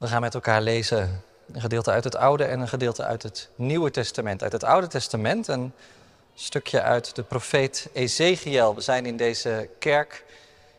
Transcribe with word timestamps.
We 0.00 0.06
gaan 0.06 0.20
met 0.20 0.34
elkaar 0.34 0.62
lezen 0.62 1.22
een 1.52 1.60
gedeelte 1.60 1.90
uit 1.90 2.04
het 2.04 2.16
Oude 2.16 2.44
en 2.44 2.60
een 2.60 2.68
gedeelte 2.68 3.04
uit 3.04 3.22
het 3.22 3.50
Nieuwe 3.54 3.90
Testament. 3.90 4.42
Uit 4.42 4.52
het 4.52 4.64
Oude 4.64 4.86
Testament 4.86 5.48
een 5.48 5.72
stukje 6.34 6.82
uit 6.82 7.14
de 7.14 7.22
profeet 7.22 7.88
Ezekiel. 7.92 8.74
We 8.74 8.80
zijn 8.80 9.06
in 9.06 9.16
deze 9.16 9.68
kerk 9.78 10.24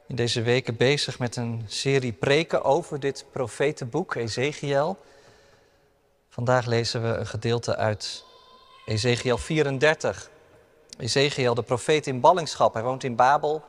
in 0.07 0.15
deze 0.15 0.41
weken 0.41 0.77
bezig 0.77 1.19
met 1.19 1.35
een 1.35 1.63
serie 1.67 2.11
preken 2.11 2.63
over 2.63 2.99
dit 2.99 3.25
profetenboek 3.31 4.15
Ezekiel. 4.15 4.97
Vandaag 6.29 6.65
lezen 6.65 7.01
we 7.01 7.17
een 7.17 7.27
gedeelte 7.27 7.75
uit 7.75 8.23
Ezekiel 8.85 9.37
34. 9.37 10.29
Ezekiel, 10.97 11.53
de 11.53 11.63
profeet 11.63 12.07
in 12.07 12.19
ballingschap. 12.19 12.73
Hij 12.73 12.83
woont 12.83 13.03
in 13.03 13.15
Babel, 13.15 13.63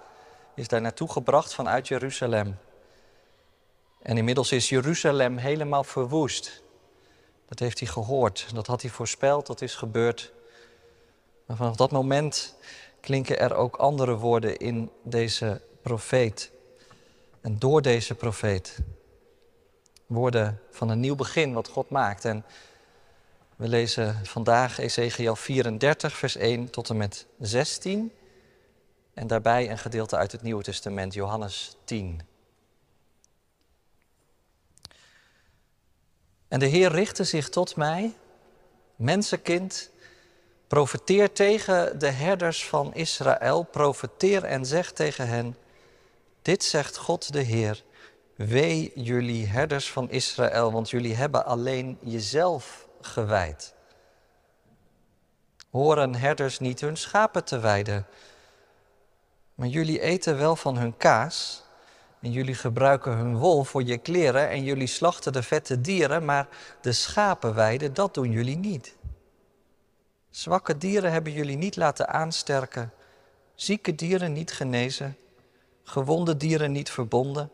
is 0.55 0.69
daar 0.69 0.80
naartoe 0.80 1.11
gebracht 1.11 1.55
vanuit 1.55 1.89
Jeruzalem. 1.89 2.59
En 4.03 4.16
inmiddels 4.16 4.53
is 4.53 4.69
Jeruzalem 4.69 5.37
helemaal 5.37 5.85
verwoest. 5.85 6.62
Dat 7.49 7.58
heeft 7.58 7.79
hij 7.79 7.89
gehoord, 7.89 8.46
dat 8.54 8.67
had 8.67 8.82
hij 8.82 8.90
voorspeld, 8.90 9.46
dat 9.46 9.61
is 9.61 9.75
gebeurd. 9.75 10.32
Maar 11.46 11.57
vanaf 11.57 11.76
dat 11.76 11.90
moment 11.90 12.57
klinken 13.00 13.39
er 13.39 13.54
ook 13.54 13.76
andere 13.76 14.17
woorden 14.17 14.57
in 14.57 14.90
deze 15.03 15.61
profeet. 15.82 16.50
En 17.40 17.59
door 17.59 17.82
deze 17.82 18.14
profeet. 18.14 18.79
Woorden 20.07 20.61
van 20.71 20.89
een 20.89 21.00
nieuw 21.00 21.14
begin 21.14 21.53
wat 21.53 21.68
God 21.68 21.90
maakt. 21.90 22.25
En 22.25 22.45
we 23.57 23.68
lezen 23.68 24.26
vandaag 24.26 24.79
Ezekiel 24.79 25.37
34, 25.37 26.17
vers 26.17 26.37
1 26.37 26.71
tot 26.71 26.90
en 26.90 26.96
met 26.96 27.26
16. 27.39 28.12
En 29.14 29.26
daarbij 29.26 29.71
een 29.71 29.79
gedeelte 29.79 30.17
uit 30.17 30.32
het 30.32 30.43
Nieuwe 30.43 30.62
Testament, 30.62 31.14
Johannes 31.14 31.76
10. 31.84 32.31
En 36.52 36.58
de 36.58 36.66
Heer 36.66 36.92
richtte 36.92 37.24
zich 37.24 37.48
tot 37.48 37.77
mij, 37.77 38.14
mensenkind, 38.97 39.91
profeteer 40.67 41.33
tegen 41.33 41.98
de 41.98 42.11
herders 42.11 42.67
van 42.67 42.94
Israël, 42.94 43.62
profeteer 43.62 44.44
en 44.44 44.67
zeg 44.67 44.92
tegen 44.92 45.28
hen, 45.28 45.56
dit 46.42 46.64
zegt 46.64 46.97
God 46.97 47.33
de 47.33 47.41
Heer, 47.41 47.83
wee 48.36 48.92
jullie 48.94 49.47
herders 49.47 49.91
van 49.91 50.11
Israël, 50.11 50.72
want 50.72 50.91
jullie 50.91 51.14
hebben 51.14 51.44
alleen 51.44 51.98
jezelf 52.00 52.89
gewijd. 53.00 53.75
Horen 55.70 56.14
herders 56.14 56.59
niet 56.59 56.81
hun 56.81 56.97
schapen 56.97 57.44
te 57.44 57.59
weiden, 57.59 58.06
maar 59.55 59.69
jullie 59.69 60.00
eten 60.00 60.39
wel 60.39 60.56
van 60.56 60.77
hun 60.77 60.97
kaas 60.97 61.62
en 62.23 62.33
jullie 62.33 62.55
gebruiken 62.55 63.12
hun 63.12 63.37
wol 63.37 63.65
voor 63.65 63.83
je 63.83 63.98
kleren 63.98 64.48
en 64.48 64.65
jullie 64.65 64.87
slachten 64.87 65.33
de 65.33 65.42
vette 65.42 65.81
dieren, 65.81 66.25
maar 66.25 66.48
de 66.81 66.92
schapen 66.92 67.55
weiden, 67.55 67.95
dat 67.95 68.15
doen 68.15 68.31
jullie 68.31 68.56
niet. 68.56 68.97
Zwakke 70.31 70.78
dieren 70.78 71.12
hebben 71.12 71.33
jullie 71.33 71.56
niet 71.56 71.77
laten 71.77 72.09
aansterken, 72.09 72.93
zieke 73.55 73.95
dieren 73.95 74.33
niet 74.33 74.53
genezen, 74.53 75.17
gewonde 75.83 76.37
dieren 76.37 76.73
niet 76.73 76.91
verbonden, 76.91 77.50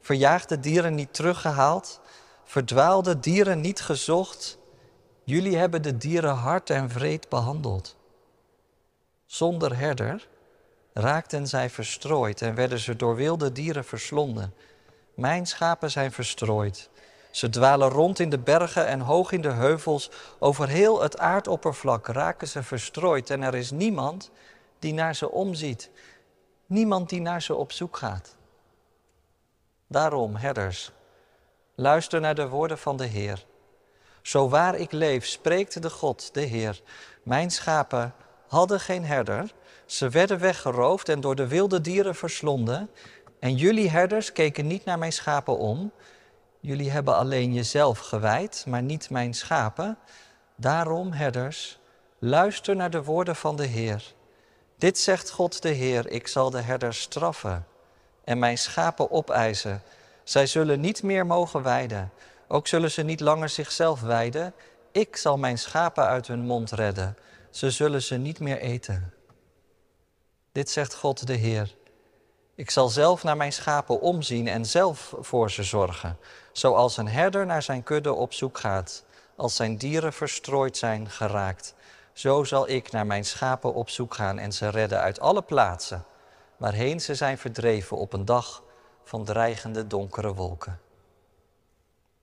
verjaagde 0.00 0.60
dieren 0.60 0.94
niet 0.94 1.14
teruggehaald, 1.14 2.00
verdwaalde 2.44 3.20
dieren 3.20 3.60
niet 3.60 3.80
gezocht. 3.80 4.58
Jullie 5.24 5.56
hebben 5.56 5.82
de 5.82 5.96
dieren 5.96 6.34
hard 6.34 6.70
en 6.70 6.90
vreed 6.90 7.28
behandeld. 7.28 7.96
Zonder 9.26 9.76
herder 9.78 10.28
raakten 10.98 11.46
zij 11.46 11.70
verstrooid 11.70 12.42
en 12.42 12.54
werden 12.54 12.78
ze 12.78 12.96
door 12.96 13.14
wilde 13.14 13.52
dieren 13.52 13.84
verslonden. 13.84 14.54
Mijn 15.14 15.46
schapen 15.46 15.90
zijn 15.90 16.12
verstrooid. 16.12 16.90
Ze 17.30 17.48
dwalen 17.48 17.88
rond 17.88 18.18
in 18.18 18.30
de 18.30 18.38
bergen 18.38 18.86
en 18.86 19.00
hoog 19.00 19.32
in 19.32 19.40
de 19.40 19.50
heuvels. 19.50 20.10
Over 20.38 20.68
heel 20.68 21.02
het 21.02 21.18
aardoppervlak 21.18 22.06
raken 22.06 22.48
ze 22.48 22.62
verstrooid 22.62 23.30
en 23.30 23.42
er 23.42 23.54
is 23.54 23.70
niemand 23.70 24.30
die 24.78 24.92
naar 24.94 25.14
ze 25.14 25.30
omziet. 25.30 25.90
Niemand 26.66 27.08
die 27.08 27.20
naar 27.20 27.42
ze 27.42 27.54
op 27.54 27.72
zoek 27.72 27.96
gaat. 27.96 28.36
Daarom, 29.86 30.36
herders, 30.36 30.92
luister 31.74 32.20
naar 32.20 32.34
de 32.34 32.48
woorden 32.48 32.78
van 32.78 32.96
de 32.96 33.06
Heer. 33.06 33.44
Zo 34.22 34.48
waar 34.48 34.74
ik 34.74 34.92
leef, 34.92 35.26
spreekt 35.26 35.82
de 35.82 35.90
God, 35.90 36.34
de 36.34 36.40
Heer. 36.40 36.82
Mijn 37.22 37.50
schapen 37.50 38.14
hadden 38.48 38.80
geen 38.80 39.04
herder 39.04 39.54
ze 39.86 40.08
werden 40.08 40.38
weggeroofd 40.38 41.08
en 41.08 41.20
door 41.20 41.34
de 41.34 41.46
wilde 41.46 41.80
dieren 41.80 42.14
verslonden. 42.14 42.90
En 43.40 43.54
jullie 43.54 43.90
herders 43.90 44.32
keken 44.32 44.66
niet 44.66 44.84
naar 44.84 44.98
mijn 44.98 45.12
schapen 45.12 45.58
om. 45.58 45.92
Jullie 46.60 46.90
hebben 46.90 47.16
alleen 47.16 47.52
jezelf 47.52 47.98
gewijd, 47.98 48.64
maar 48.68 48.82
niet 48.82 49.10
mijn 49.10 49.34
schapen. 49.34 49.98
Daarom, 50.56 51.12
herders, 51.12 51.78
luister 52.18 52.76
naar 52.76 52.90
de 52.90 53.02
woorden 53.02 53.36
van 53.36 53.56
de 53.56 53.66
Heer. 53.66 54.14
Dit 54.78 54.98
zegt 54.98 55.30
God 55.30 55.62
de 55.62 55.68
Heer, 55.68 56.10
ik 56.10 56.28
zal 56.28 56.50
de 56.50 56.60
herders 56.60 57.00
straffen 57.00 57.66
en 58.24 58.38
mijn 58.38 58.58
schapen 58.58 59.10
opeisen. 59.10 59.82
Zij 60.24 60.46
zullen 60.46 60.80
niet 60.80 61.02
meer 61.02 61.26
mogen 61.26 61.62
weiden, 61.62 62.12
ook 62.48 62.66
zullen 62.66 62.90
ze 62.90 63.02
niet 63.02 63.20
langer 63.20 63.48
zichzelf 63.48 64.00
weiden. 64.00 64.54
Ik 64.92 65.16
zal 65.16 65.38
mijn 65.38 65.58
schapen 65.58 66.04
uit 66.04 66.26
hun 66.26 66.40
mond 66.40 66.70
redden, 66.70 67.16
ze 67.50 67.70
zullen 67.70 68.02
ze 68.02 68.16
niet 68.16 68.40
meer 68.40 68.58
eten. 68.58 69.12
Dit 70.56 70.70
zegt 70.70 70.94
God 70.94 71.26
de 71.26 71.32
Heer. 71.34 71.74
Ik 72.54 72.70
zal 72.70 72.88
zelf 72.88 73.22
naar 73.22 73.36
mijn 73.36 73.52
schapen 73.52 74.00
omzien 74.00 74.48
en 74.48 74.66
zelf 74.66 75.14
voor 75.20 75.50
ze 75.50 75.62
zorgen, 75.62 76.18
zoals 76.52 76.96
een 76.96 77.08
herder 77.08 77.46
naar 77.46 77.62
zijn 77.62 77.82
kudde 77.82 78.12
op 78.12 78.32
zoek 78.32 78.58
gaat, 78.58 79.04
als 79.36 79.56
zijn 79.56 79.76
dieren 79.76 80.12
verstrooid 80.12 80.76
zijn 80.76 81.10
geraakt. 81.10 81.74
Zo 82.12 82.44
zal 82.44 82.68
ik 82.68 82.90
naar 82.92 83.06
mijn 83.06 83.24
schapen 83.24 83.74
op 83.74 83.90
zoek 83.90 84.14
gaan 84.14 84.38
en 84.38 84.52
ze 84.52 84.68
redden 84.68 85.00
uit 85.00 85.20
alle 85.20 85.42
plaatsen, 85.42 86.04
waarheen 86.56 87.00
ze 87.00 87.14
zijn 87.14 87.38
verdreven 87.38 87.96
op 87.96 88.12
een 88.12 88.24
dag 88.24 88.62
van 89.04 89.24
dreigende 89.24 89.86
donkere 89.86 90.34
wolken. 90.34 90.80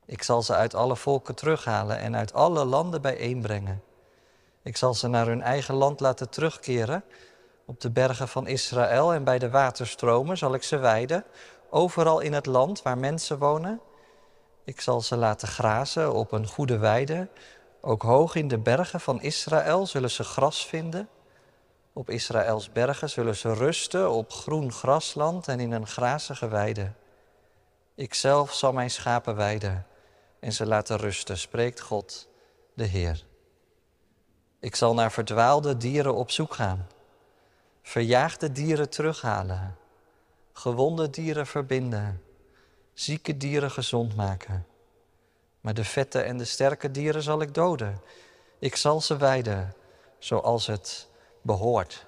Ik 0.06 0.24
zal 0.24 0.42
ze 0.42 0.54
uit 0.54 0.76
alle 0.76 0.96
volken 0.96 1.36
terughalen 1.36 1.98
en 1.98 2.16
uit 2.16 2.34
alle 2.34 2.66
landen 2.66 3.02
bijeenbrengen. 3.02 3.84
Ik 4.62 4.78
zal 4.78 4.94
ze 4.94 5.08
naar 5.08 5.26
hun 5.26 5.42
eigen 5.42 5.76
land 5.76 6.00
laten 6.00 6.30
terugkeren 6.30 7.04
op 7.66 7.82
de 7.82 7.92
bergen 7.92 8.28
van 8.28 8.48
Israël 8.48 9.14
en 9.14 9.24
bij 9.24 9.40
de 9.40 9.50
waterstromen 9.50 10.38
zal 10.38 10.54
ik 10.54 10.64
ze 10.64 10.78
weiden, 10.78 11.24
overal 11.70 12.20
in 12.20 12.34
het 12.34 12.46
land 12.46 12.82
waar 12.82 12.98
mensen 12.98 13.38
wonen. 13.38 13.82
Ik 14.64 14.82
zal 14.82 15.02
ze 15.02 15.16
laten 15.16 15.48
grazen 15.48 16.14
op 16.14 16.32
een 16.32 16.48
goede 16.48 16.78
weide. 16.78 17.28
Ook 17.82 18.02
hoog 18.02 18.36
in 18.36 18.48
de 18.48 18.58
bergen 18.58 19.00
van 19.00 19.22
Israël 19.22 19.86
zullen 19.86 20.12
ze 20.12 20.24
gras 20.24 20.66
vinden. 20.66 21.10
Op 21.94 22.10
Israëls 22.10 22.72
bergen 22.72 23.10
zullen 23.10 23.36
ze 23.36 23.54
rusten 23.54 24.12
op 24.12 24.32
groen 24.32 24.72
grasland 24.72 25.48
en 25.48 25.60
in 25.60 25.72
een 25.72 25.88
grazige 25.88 26.48
weide. 26.48 26.92
Ikzelf 27.96 28.54
zal 28.54 28.74
mijn 28.74 28.92
schapen 28.92 29.36
weiden 29.36 29.86
en 30.40 30.54
ze 30.54 30.66
laten 30.66 30.98
rusten, 30.98 31.38
spreekt 31.38 31.82
God, 31.82 32.28
de 32.74 32.84
Heer. 32.84 33.24
Ik 34.60 34.76
zal 34.76 34.94
naar 34.94 35.12
verdwaalde 35.12 35.78
dieren 35.78 36.16
op 36.16 36.32
zoek 36.32 36.54
gaan 36.54 36.88
verjaagde 37.84 38.52
dieren 38.52 38.90
terughalen, 38.90 39.78
gewonde 40.54 41.10
dieren 41.10 41.48
verbinden, 41.48 42.24
zieke 42.94 43.38
dieren 43.38 43.72
gezond 43.72 44.16
maken. 44.16 44.66
Maar 45.62 45.74
de 45.74 45.84
vette 45.84 46.22
en 46.22 46.38
de 46.38 46.46
sterke 46.46 46.92
dieren 46.92 47.24
zal 47.24 47.42
ik 47.42 47.54
doden. 47.54 48.02
Ik 48.60 48.76
zal 48.76 49.02
ze 49.02 49.18
weiden 49.18 49.74
zoals 50.20 50.68
het 50.68 51.08
behoort. 51.42 52.06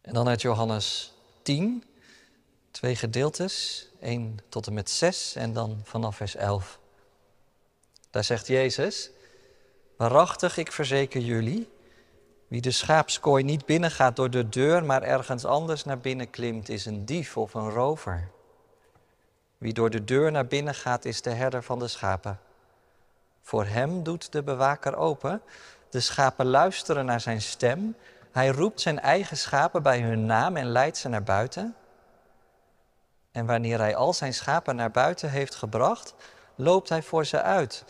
En 0.00 0.14
dan 0.14 0.28
uit 0.28 0.42
Johannes 0.42 1.12
10, 1.42 1.84
twee 2.70 2.96
gedeeltes, 2.96 3.86
1 4.00 4.38
tot 4.48 4.66
en 4.66 4.72
met 4.72 4.90
6 4.90 5.34
en 5.34 5.52
dan 5.52 5.80
vanaf 5.84 6.16
vers 6.16 6.34
11. 6.34 6.78
Daar 8.10 8.24
zegt 8.24 8.46
Jezus, 8.46 9.10
waarachtig 9.96 10.56
ik 10.56 10.72
verzeker 10.72 11.20
jullie, 11.20 11.68
wie 12.50 12.60
de 12.60 12.70
schaapskooi 12.70 13.44
niet 13.44 13.66
binnengaat 13.66 14.16
door 14.16 14.30
de 14.30 14.48
deur, 14.48 14.84
maar 14.84 15.02
ergens 15.02 15.44
anders 15.44 15.84
naar 15.84 15.98
binnen 15.98 16.30
klimt, 16.30 16.68
is 16.68 16.86
een 16.86 17.04
dief 17.04 17.36
of 17.36 17.54
een 17.54 17.70
rover. 17.70 18.28
Wie 19.58 19.72
door 19.72 19.90
de 19.90 20.04
deur 20.04 20.30
naar 20.30 20.46
binnen 20.46 20.74
gaat, 20.74 21.04
is 21.04 21.22
de 21.22 21.30
herder 21.30 21.62
van 21.62 21.78
de 21.78 21.88
schapen. 21.88 22.40
Voor 23.42 23.64
hem 23.64 24.02
doet 24.02 24.32
de 24.32 24.42
bewaker 24.42 24.96
open. 24.96 25.42
De 25.90 26.00
schapen 26.00 26.46
luisteren 26.46 27.04
naar 27.04 27.20
zijn 27.20 27.42
stem. 27.42 27.96
Hij 28.32 28.48
roept 28.48 28.80
zijn 28.80 29.00
eigen 29.00 29.36
schapen 29.36 29.82
bij 29.82 30.00
hun 30.00 30.26
naam 30.26 30.56
en 30.56 30.66
leidt 30.66 30.96
ze 30.96 31.08
naar 31.08 31.22
buiten. 31.22 31.74
En 33.32 33.46
wanneer 33.46 33.78
hij 33.78 33.96
al 33.96 34.12
zijn 34.12 34.34
schapen 34.34 34.76
naar 34.76 34.90
buiten 34.90 35.30
heeft 35.30 35.54
gebracht, 35.54 36.14
loopt 36.54 36.88
hij 36.88 37.02
voor 37.02 37.26
ze 37.26 37.42
uit. 37.42 37.84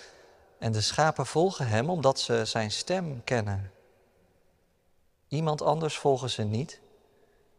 En 0.58 0.72
de 0.72 0.80
schapen 0.80 1.26
volgen 1.26 1.66
hem 1.66 1.90
omdat 1.90 2.20
ze 2.20 2.44
zijn 2.44 2.70
stem 2.70 3.24
kennen. 3.24 3.79
Iemand 5.30 5.62
anders 5.62 5.98
volgen 5.98 6.30
ze 6.30 6.42
niet. 6.42 6.80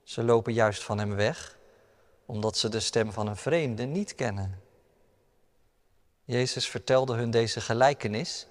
Ze 0.03 0.23
lopen 0.23 0.53
juist 0.53 0.83
van 0.83 0.97
hem 0.97 1.15
weg, 1.15 1.57
omdat 2.25 2.57
ze 2.57 2.69
de 2.69 2.79
stem 2.79 3.11
van 3.11 3.27
een 3.27 3.35
vreemde 3.35 3.83
niet 3.83 4.15
kennen. 4.15 4.61
Jezus 6.23 6.69
vertelde 6.69 7.15
hun 7.15 7.31
deze 7.31 7.61
gelijkenis, 7.61 8.47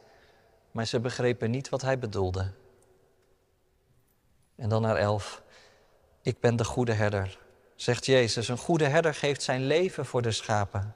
maar 0.70 0.86
ze 0.86 1.00
begrepen 1.00 1.50
niet 1.50 1.68
wat 1.68 1.82
hij 1.82 1.98
bedoelde. 1.98 2.52
En 4.56 4.68
dan 4.68 4.82
naar 4.82 4.96
elf. 4.96 5.42
Ik 6.22 6.40
ben 6.40 6.56
de 6.56 6.64
goede 6.64 6.92
herder, 6.92 7.38
zegt 7.74 8.06
Jezus. 8.06 8.48
Een 8.48 8.58
goede 8.58 8.86
herder 8.86 9.14
geeft 9.14 9.42
zijn 9.42 9.66
leven 9.66 10.06
voor 10.06 10.22
de 10.22 10.32
schapen. 10.32 10.94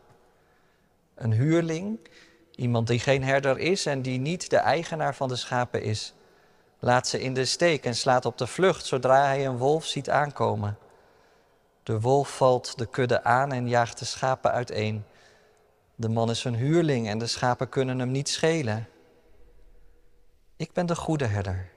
Een 1.15 1.33
huurling, 1.33 2.09
iemand 2.55 2.87
die 2.87 2.99
geen 2.99 3.25
herder 3.25 3.59
is 3.59 3.87
en 3.87 4.03
die 4.03 4.19
niet 4.19 4.51
de 4.51 4.57
eigenaar 4.57 5.15
van 5.15 5.29
de 5.29 5.37
schapen 5.37 5.83
is, 5.83 6.15
laat 6.85 7.09
ze 7.09 7.21
in 7.21 7.35
de 7.35 7.45
steek 7.45 7.85
en 7.85 7.95
slaat 7.95 8.25
op 8.25 8.39
de 8.39 8.47
vlucht 8.47 8.87
zodra 8.87 9.27
hij 9.27 9.47
een 9.47 9.59
wolf 9.59 9.85
ziet 9.85 10.11
aankomen. 10.11 10.79
De 11.83 12.01
wolf 12.01 12.37
valt 12.37 12.79
de 12.79 12.87
kudde 12.87 13.23
aan 13.23 13.53
en 13.53 13.69
jaagt 13.69 13.99
de 13.99 14.05
schapen 14.05 14.51
uiteen. 14.51 15.05
De 15.95 16.09
man 16.09 16.31
is 16.31 16.45
een 16.45 16.55
huurling 16.55 17.09
en 17.09 17.19
de 17.19 17.27
schapen 17.27 17.69
kunnen 17.69 17.99
hem 17.99 18.11
niet 18.11 18.29
schelen. 18.29 18.89
Ik 20.57 20.73
ben 20.73 20.87
de 20.87 20.97
goede 20.97 21.27
herder. 21.27 21.71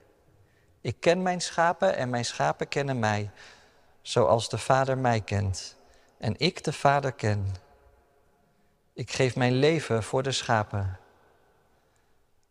Ik 0.82 1.00
ken 1.00 1.22
mijn 1.22 1.42
schapen 1.42 1.96
en 1.96 2.10
mijn 2.10 2.26
schapen 2.26 2.68
kennen 2.68 3.00
mij, 3.00 3.32
zoals 4.02 4.50
de 4.50 4.58
Vader 4.58 4.98
mij 4.98 5.22
kent 5.22 5.78
en 6.18 6.34
ik 6.38 6.64
de 6.64 6.74
Vader 6.74 7.12
ken. 7.12 7.48
Ik 8.94 9.12
geef 9.12 9.36
mijn 9.36 9.54
leven 9.54 10.04
voor 10.04 10.24
de 10.24 10.32
schapen. 10.32 11.00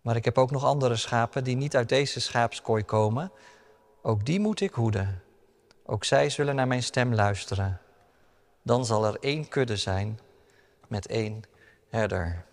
Maar 0.07 0.17
ik 0.17 0.25
heb 0.25 0.39
ook 0.39 0.51
nog 0.51 0.65
andere 0.65 0.97
schapen 0.97 1.45
die 1.45 1.57
niet 1.57 1.77
uit 1.77 1.89
deze 1.89 2.21
schaapskooi 2.21 2.85
komen. 2.85 3.33
Ook 4.03 4.27
die 4.27 4.41
moet 4.41 4.61
ik 4.61 4.73
hoeden. 4.73 5.23
Ook 5.85 6.05
zij 6.05 6.31
zullen 6.31 6.55
naar 6.55 6.67
mijn 6.67 6.83
stem 6.83 7.15
luisteren. 7.15 7.81
Dan 8.63 8.85
zal 8.85 9.07
er 9.07 9.17
één 9.21 9.49
kudde 9.49 9.77
zijn 9.77 10.21
met 10.89 11.07
één 11.07 11.43
herder. 11.89 12.45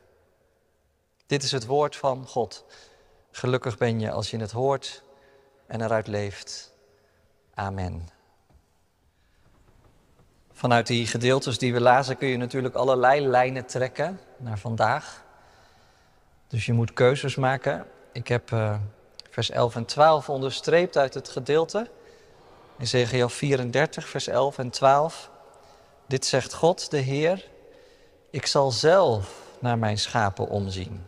Dit 1.26 1.44
is 1.44 1.52
het 1.52 1.66
woord 1.66 1.96
van 1.96 2.28
God. 2.28 2.66
Gelukkig 3.32 3.78
ben 3.78 4.00
je 4.00 4.12
als 4.12 4.32
je 4.32 4.38
het 4.38 4.52
hoort 4.52 5.04
en 5.68 5.82
eruit 5.82 6.08
leeft. 6.08 6.74
Amen. 7.54 8.08
Vanuit 10.52 10.88
die 10.88 11.08
gedeeltes 11.08 11.58
die 11.58 11.74
we 11.74 11.82
lazen 11.82 12.18
kun 12.18 12.28
je 12.28 12.38
natuurlijk 12.38 12.76
allerlei 12.76 13.28
lijnen 13.28 13.66
trekken 13.66 14.20
naar 14.38 14.60
vandaag. 14.60 15.23
Dus 16.54 16.66
je 16.66 16.74
moet 16.74 16.94
keuzes 16.94 17.36
maken. 17.36 17.86
Ik 18.12 18.28
heb 18.28 18.52
uh, 18.52 18.76
vers 19.30 19.50
11 19.50 19.76
en 19.76 19.86
12 19.86 20.30
onderstreept 20.30 20.98
uit 20.98 21.14
het 21.14 21.30
gedeelte. 21.30 21.90
Ezekiel 22.80 23.30
34, 23.30 24.08
vers 24.08 24.28
11 24.28 24.58
en 24.58 24.70
12. 24.70 25.30
Dit 26.08 26.26
zegt 26.26 26.54
God, 26.54 26.92
de 26.92 26.98
Heer, 26.98 27.48
ik 28.30 28.46
zal 28.46 28.72
zelf 28.72 29.42
naar 29.60 29.78
mijn 29.78 29.98
schapen 29.98 30.48
omzien. 30.48 31.06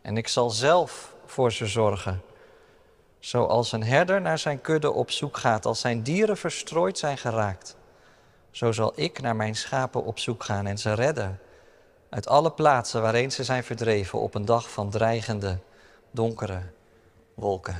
En 0.00 0.16
ik 0.16 0.28
zal 0.28 0.50
zelf 0.50 1.14
voor 1.26 1.52
ze 1.52 1.66
zorgen. 1.66 2.22
Zoals 3.18 3.72
een 3.72 3.84
herder 3.84 4.20
naar 4.20 4.38
zijn 4.38 4.60
kudde 4.60 4.92
op 4.92 5.10
zoek 5.10 5.36
gaat 5.36 5.66
als 5.66 5.80
zijn 5.80 6.02
dieren 6.02 6.36
verstrooid 6.36 6.98
zijn 6.98 7.18
geraakt. 7.18 7.76
Zo 8.50 8.72
zal 8.72 8.92
ik 8.94 9.20
naar 9.20 9.36
mijn 9.36 9.54
schapen 9.54 10.04
op 10.04 10.18
zoek 10.18 10.44
gaan 10.44 10.66
en 10.66 10.78
ze 10.78 10.94
redden. 10.94 11.40
Uit 12.12 12.28
alle 12.28 12.52
plaatsen 12.52 13.02
waarheen 13.02 13.32
ze 13.32 13.44
zijn 13.44 13.64
verdreven 13.64 14.18
op 14.18 14.34
een 14.34 14.44
dag 14.44 14.70
van 14.70 14.90
dreigende, 14.90 15.58
donkere 16.10 16.62
wolken. 17.34 17.76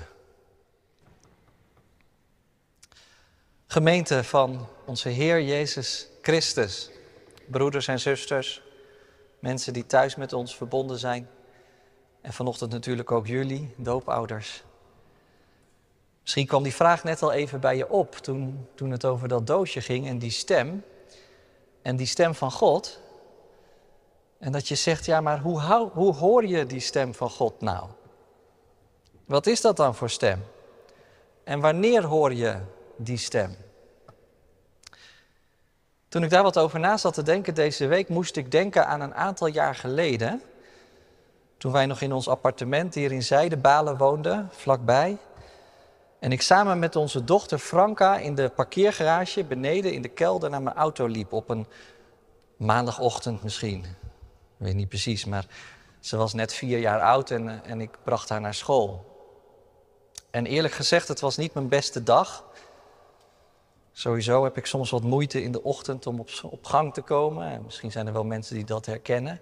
Gemeente 3.66 4.24
van 4.24 4.66
onze 4.84 5.08
Heer 5.08 5.42
Jezus 5.42 6.08
Christus, 6.22 6.90
broeders 7.46 7.88
en 7.88 8.00
zusters, 8.00 8.62
mensen 9.38 9.72
die 9.72 9.86
thuis 9.86 10.16
met 10.16 10.32
ons 10.32 10.56
verbonden 10.56 10.98
zijn. 10.98 11.28
En 12.20 12.32
vanochtend 12.32 12.70
natuurlijk 12.70 13.10
ook 13.10 13.26
jullie, 13.26 13.74
doopouders. 13.76 14.62
Misschien 16.20 16.46
kwam 16.46 16.62
die 16.62 16.74
vraag 16.74 17.04
net 17.04 17.22
al 17.22 17.32
even 17.32 17.60
bij 17.60 17.76
je 17.76 17.90
op 17.90 18.14
toen, 18.14 18.68
toen 18.74 18.90
het 18.90 19.04
over 19.04 19.28
dat 19.28 19.46
doosje 19.46 19.80
ging 19.80 20.06
en 20.06 20.18
die 20.18 20.30
stem. 20.30 20.84
En 21.82 21.96
die 21.96 22.06
stem 22.06 22.34
van 22.34 22.50
God. 22.50 23.01
En 24.42 24.52
dat 24.52 24.68
je 24.68 24.74
zegt, 24.74 25.04
ja, 25.04 25.20
maar 25.20 25.40
hoe, 25.40 25.90
hoe 25.92 26.14
hoor 26.14 26.46
je 26.46 26.66
die 26.66 26.80
stem 26.80 27.14
van 27.14 27.30
God 27.30 27.60
nou? 27.60 27.86
Wat 29.24 29.46
is 29.46 29.60
dat 29.60 29.76
dan 29.76 29.94
voor 29.94 30.10
stem? 30.10 30.44
En 31.44 31.60
wanneer 31.60 32.04
hoor 32.04 32.34
je 32.34 32.56
die 32.96 33.16
stem? 33.16 33.56
Toen 36.08 36.22
ik 36.22 36.30
daar 36.30 36.42
wat 36.42 36.58
over 36.58 36.80
na 36.80 36.96
zat 36.96 37.14
te 37.14 37.22
denken 37.22 37.54
deze 37.54 37.86
week, 37.86 38.08
moest 38.08 38.36
ik 38.36 38.50
denken 38.50 38.86
aan 38.86 39.00
een 39.00 39.14
aantal 39.14 39.46
jaar 39.46 39.74
geleden. 39.74 40.42
Toen 41.56 41.72
wij 41.72 41.86
nog 41.86 42.00
in 42.00 42.12
ons 42.12 42.28
appartement 42.28 42.94
hier 42.94 43.12
in 43.12 43.22
Zijdebalen 43.22 43.96
woonden, 43.96 44.48
vlakbij. 44.52 45.18
En 46.18 46.32
ik 46.32 46.42
samen 46.42 46.78
met 46.78 46.96
onze 46.96 47.24
dochter 47.24 47.58
Franka 47.58 48.18
in 48.18 48.34
de 48.34 48.48
parkeergarage 48.48 49.44
beneden 49.44 49.92
in 49.92 50.02
de 50.02 50.08
kelder 50.08 50.50
naar 50.50 50.62
mijn 50.62 50.76
auto 50.76 51.06
liep. 51.06 51.32
Op 51.32 51.50
een 51.50 51.66
maandagochtend 52.56 53.42
misschien. 53.42 54.01
Ik 54.62 54.68
weet 54.68 54.76
niet 54.76 54.88
precies, 54.88 55.24
maar 55.24 55.46
ze 56.00 56.16
was 56.16 56.32
net 56.32 56.52
vier 56.52 56.78
jaar 56.78 57.00
oud 57.00 57.30
en, 57.30 57.64
en 57.64 57.80
ik 57.80 57.98
bracht 58.04 58.28
haar 58.28 58.40
naar 58.40 58.54
school. 58.54 59.04
En 60.30 60.46
eerlijk 60.46 60.74
gezegd, 60.74 61.08
het 61.08 61.20
was 61.20 61.36
niet 61.36 61.54
mijn 61.54 61.68
beste 61.68 62.02
dag. 62.02 62.44
Sowieso 63.92 64.44
heb 64.44 64.56
ik 64.56 64.66
soms 64.66 64.90
wat 64.90 65.02
moeite 65.02 65.42
in 65.42 65.52
de 65.52 65.62
ochtend 65.62 66.06
om 66.06 66.20
op, 66.20 66.28
op 66.42 66.64
gang 66.64 66.94
te 66.94 67.00
komen. 67.00 67.46
En 67.46 67.62
misschien 67.64 67.90
zijn 67.90 68.06
er 68.06 68.12
wel 68.12 68.24
mensen 68.24 68.54
die 68.54 68.64
dat 68.64 68.86
herkennen. 68.86 69.40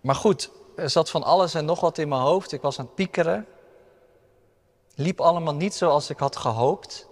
Maar 0.00 0.14
goed, 0.14 0.50
er 0.76 0.90
zat 0.90 1.10
van 1.10 1.22
alles 1.22 1.54
en 1.54 1.64
nog 1.64 1.80
wat 1.80 1.98
in 1.98 2.08
mijn 2.08 2.20
hoofd. 2.20 2.52
Ik 2.52 2.62
was 2.62 2.78
aan 2.78 2.84
het 2.84 2.94
piekeren. 2.94 3.46
Liep 4.94 5.20
allemaal 5.20 5.54
niet 5.54 5.74
zoals 5.74 6.10
ik 6.10 6.18
had 6.18 6.36
gehoopt. 6.36 7.08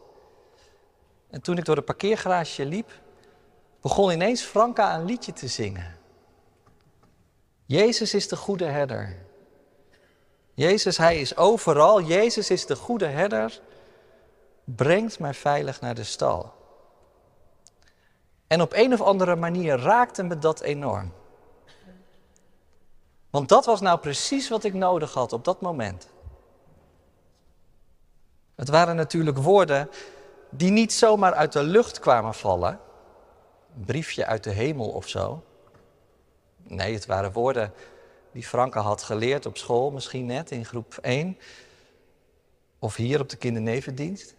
En 1.30 1.40
toen 1.40 1.58
ik 1.58 1.64
door 1.64 1.74
de 1.74 1.82
parkeergarage 1.82 2.64
liep, 2.64 2.90
begon 3.80 4.10
ineens 4.10 4.42
Franka 4.42 4.94
een 4.94 5.04
liedje 5.04 5.32
te 5.32 5.48
zingen. 5.48 6.02
Jezus 7.66 8.14
is 8.14 8.28
de 8.28 8.36
goede 8.36 8.64
herder. 8.64 9.16
Jezus, 10.54 10.96
hij 10.96 11.20
is 11.20 11.36
overal. 11.36 12.02
Jezus 12.02 12.50
is 12.50 12.66
de 12.66 12.76
goede 12.76 13.06
herder 13.06 13.60
brengt 14.64 15.18
mij 15.18 15.34
veilig 15.34 15.80
naar 15.80 15.94
de 15.94 16.04
stal. 16.04 16.52
En 18.46 18.60
op 18.60 18.72
een 18.72 18.92
of 18.92 19.00
andere 19.00 19.36
manier 19.36 19.78
raakte 19.78 20.22
me 20.22 20.38
dat 20.38 20.60
enorm. 20.60 21.12
Want 23.30 23.48
dat 23.48 23.64
was 23.64 23.80
nou 23.80 23.98
precies 23.98 24.48
wat 24.48 24.64
ik 24.64 24.74
nodig 24.74 25.14
had 25.14 25.32
op 25.32 25.44
dat 25.44 25.60
moment. 25.60 26.08
Het 28.54 28.68
waren 28.68 28.96
natuurlijk 28.96 29.38
woorden 29.38 29.90
die 30.50 30.70
niet 30.70 30.92
zomaar 30.92 31.34
uit 31.34 31.52
de 31.52 31.62
lucht 31.62 31.98
kwamen 31.98 32.34
vallen. 32.34 32.80
Een 33.76 33.84
briefje 33.84 34.26
uit 34.26 34.44
de 34.44 34.50
hemel 34.50 34.88
of 34.88 35.08
zo. 35.08 35.42
Nee, 36.66 36.94
het 36.94 37.06
waren 37.06 37.32
woorden 37.32 37.72
die 38.32 38.42
Franke 38.42 38.78
had 38.78 39.02
geleerd 39.02 39.46
op 39.46 39.56
school, 39.56 39.90
misschien 39.90 40.26
net 40.26 40.50
in 40.50 40.64
groep 40.64 40.98
1. 41.00 41.38
Of 42.78 42.96
hier 42.96 43.20
op 43.20 43.28
de 43.28 43.36
kindernevendienst. 43.36 44.34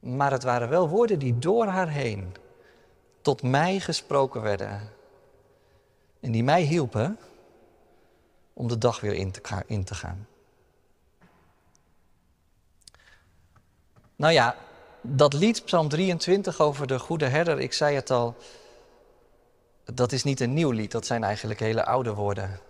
Maar 0.00 0.32
het 0.32 0.42
waren 0.42 0.68
wel 0.68 0.88
woorden 0.88 1.18
die 1.18 1.38
door 1.38 1.66
haar 1.66 1.88
heen 1.88 2.34
tot 3.20 3.42
mij 3.42 3.80
gesproken 3.80 4.42
werden. 4.42 4.92
En 6.20 6.32
die 6.32 6.44
mij 6.44 6.62
hielpen 6.62 7.18
om 8.52 8.68
de 8.68 8.78
dag 8.78 9.00
weer 9.00 9.14
in 9.14 9.30
te, 9.30 9.62
in 9.66 9.84
te 9.84 9.94
gaan. 9.94 10.26
Nou 14.16 14.32
ja, 14.32 14.56
dat 15.00 15.32
lied, 15.32 15.64
Psalm 15.64 15.88
23 15.88 16.60
over 16.60 16.86
de 16.86 16.98
goede 16.98 17.26
herder, 17.26 17.60
ik 17.60 17.72
zei 17.72 17.94
het 17.94 18.10
al, 18.10 18.36
dat 19.94 20.12
is 20.12 20.24
niet 20.24 20.40
een 20.40 20.54
nieuw 20.54 20.70
lied, 20.70 20.90
dat 20.90 21.06
zijn 21.06 21.24
eigenlijk 21.24 21.60
hele 21.60 21.84
oude 21.84 22.14
woorden. 22.14 22.60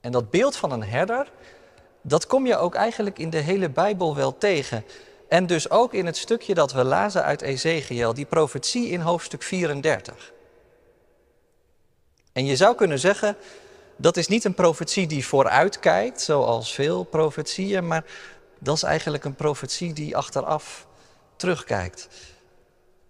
En 0.00 0.12
dat 0.12 0.30
beeld 0.30 0.56
van 0.56 0.72
een 0.72 0.84
herder, 0.84 1.32
dat 2.02 2.26
kom 2.26 2.46
je 2.46 2.56
ook 2.56 2.74
eigenlijk 2.74 3.18
in 3.18 3.30
de 3.30 3.38
hele 3.38 3.70
Bijbel 3.70 4.16
wel 4.16 4.38
tegen. 4.38 4.84
En 5.28 5.46
dus 5.46 5.70
ook 5.70 5.94
in 5.94 6.06
het 6.06 6.16
stukje 6.16 6.54
dat 6.54 6.72
we 6.72 6.84
lazen 6.84 7.24
uit 7.24 7.42
Ezekiel, 7.42 8.14
die 8.14 8.24
profetie 8.24 8.88
in 8.88 9.00
hoofdstuk 9.00 9.42
34. 9.42 10.32
En 12.32 12.44
je 12.44 12.56
zou 12.56 12.74
kunnen 12.74 12.98
zeggen, 12.98 13.36
dat 13.96 14.16
is 14.16 14.28
niet 14.28 14.44
een 14.44 14.54
profetie 14.54 15.06
die 15.06 15.26
vooruitkijkt, 15.26 16.20
zoals 16.20 16.74
veel 16.74 17.04
profetieën, 17.04 17.86
maar 17.86 18.04
dat 18.58 18.76
is 18.76 18.82
eigenlijk 18.82 19.24
een 19.24 19.34
profetie 19.34 19.92
die 19.92 20.16
achteraf 20.16 20.86
terugkijkt. 21.36 22.08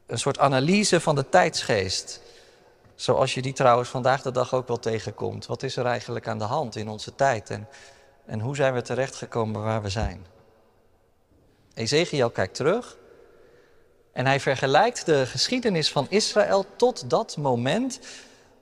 Een 0.07 0.19
soort 0.19 0.39
analyse 0.39 1.01
van 1.01 1.15
de 1.15 1.29
tijdsgeest. 1.29 2.21
Zoals 3.01 3.35
je 3.35 3.43
die 3.43 3.53
trouwens 3.53 3.89
vandaag 3.89 4.23
de 4.23 4.31
dag 4.31 4.55
ook 4.55 4.69
wel 4.69 4.79
tegenkomt. 4.79 5.47
Wat 5.47 5.63
is 5.63 5.77
er 5.77 5.87
eigenlijk 5.87 6.29
aan 6.29 6.39
de 6.39 6.45
hand 6.45 6.77
in 6.77 6.89
onze 6.89 7.15
tijd 7.15 7.51
en, 7.51 7.69
en 8.27 8.41
hoe 8.41 8.57
zijn 8.57 8.75
we 8.75 8.83
terechtgekomen 8.83 9.63
waar 9.63 9.83
we 9.83 9.89
zijn? 9.89 10.27
Ezekiel 11.75 12.31
kijkt 12.31 12.55
terug 12.55 12.97
En 14.13 14.27
hij 14.27 14.41
vergelijkt 14.41 15.07
de 15.07 15.27
geschiedenis 15.27 15.91
van 15.91 16.07
Israël 16.09 16.67
tot 16.77 17.11
dat 17.11 17.37
moment 17.37 18.01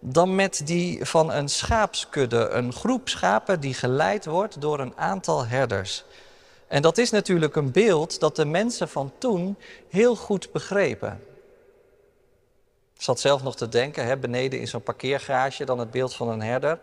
dan 0.00 0.34
met 0.34 0.62
die 0.64 1.04
van 1.04 1.32
een 1.32 1.48
schaapskudde, 1.48 2.48
een 2.48 2.72
groep 2.72 3.08
schapen 3.08 3.60
die 3.60 3.74
geleid 3.74 4.24
wordt 4.24 4.60
door 4.60 4.80
een 4.80 4.96
aantal 4.96 5.46
herders. 5.46 6.04
En 6.68 6.82
dat 6.82 6.98
is 6.98 7.10
natuurlijk 7.10 7.56
een 7.56 7.72
beeld 7.72 8.20
dat 8.20 8.36
de 8.36 8.44
mensen 8.44 8.88
van 8.88 9.12
toen 9.18 9.56
heel 9.88 10.16
goed 10.16 10.52
begrepen. 10.52 11.27
Zat 12.98 13.20
zelf 13.20 13.42
nog 13.42 13.56
te 13.56 13.68
denken, 13.68 14.04
hè, 14.04 14.16
beneden 14.16 14.60
in 14.60 14.68
zo'n 14.68 14.82
parkeergarage, 14.82 15.64
dan 15.64 15.78
het 15.78 15.90
beeld 15.90 16.14
van 16.14 16.28
een 16.28 16.42
herder. 16.42 16.78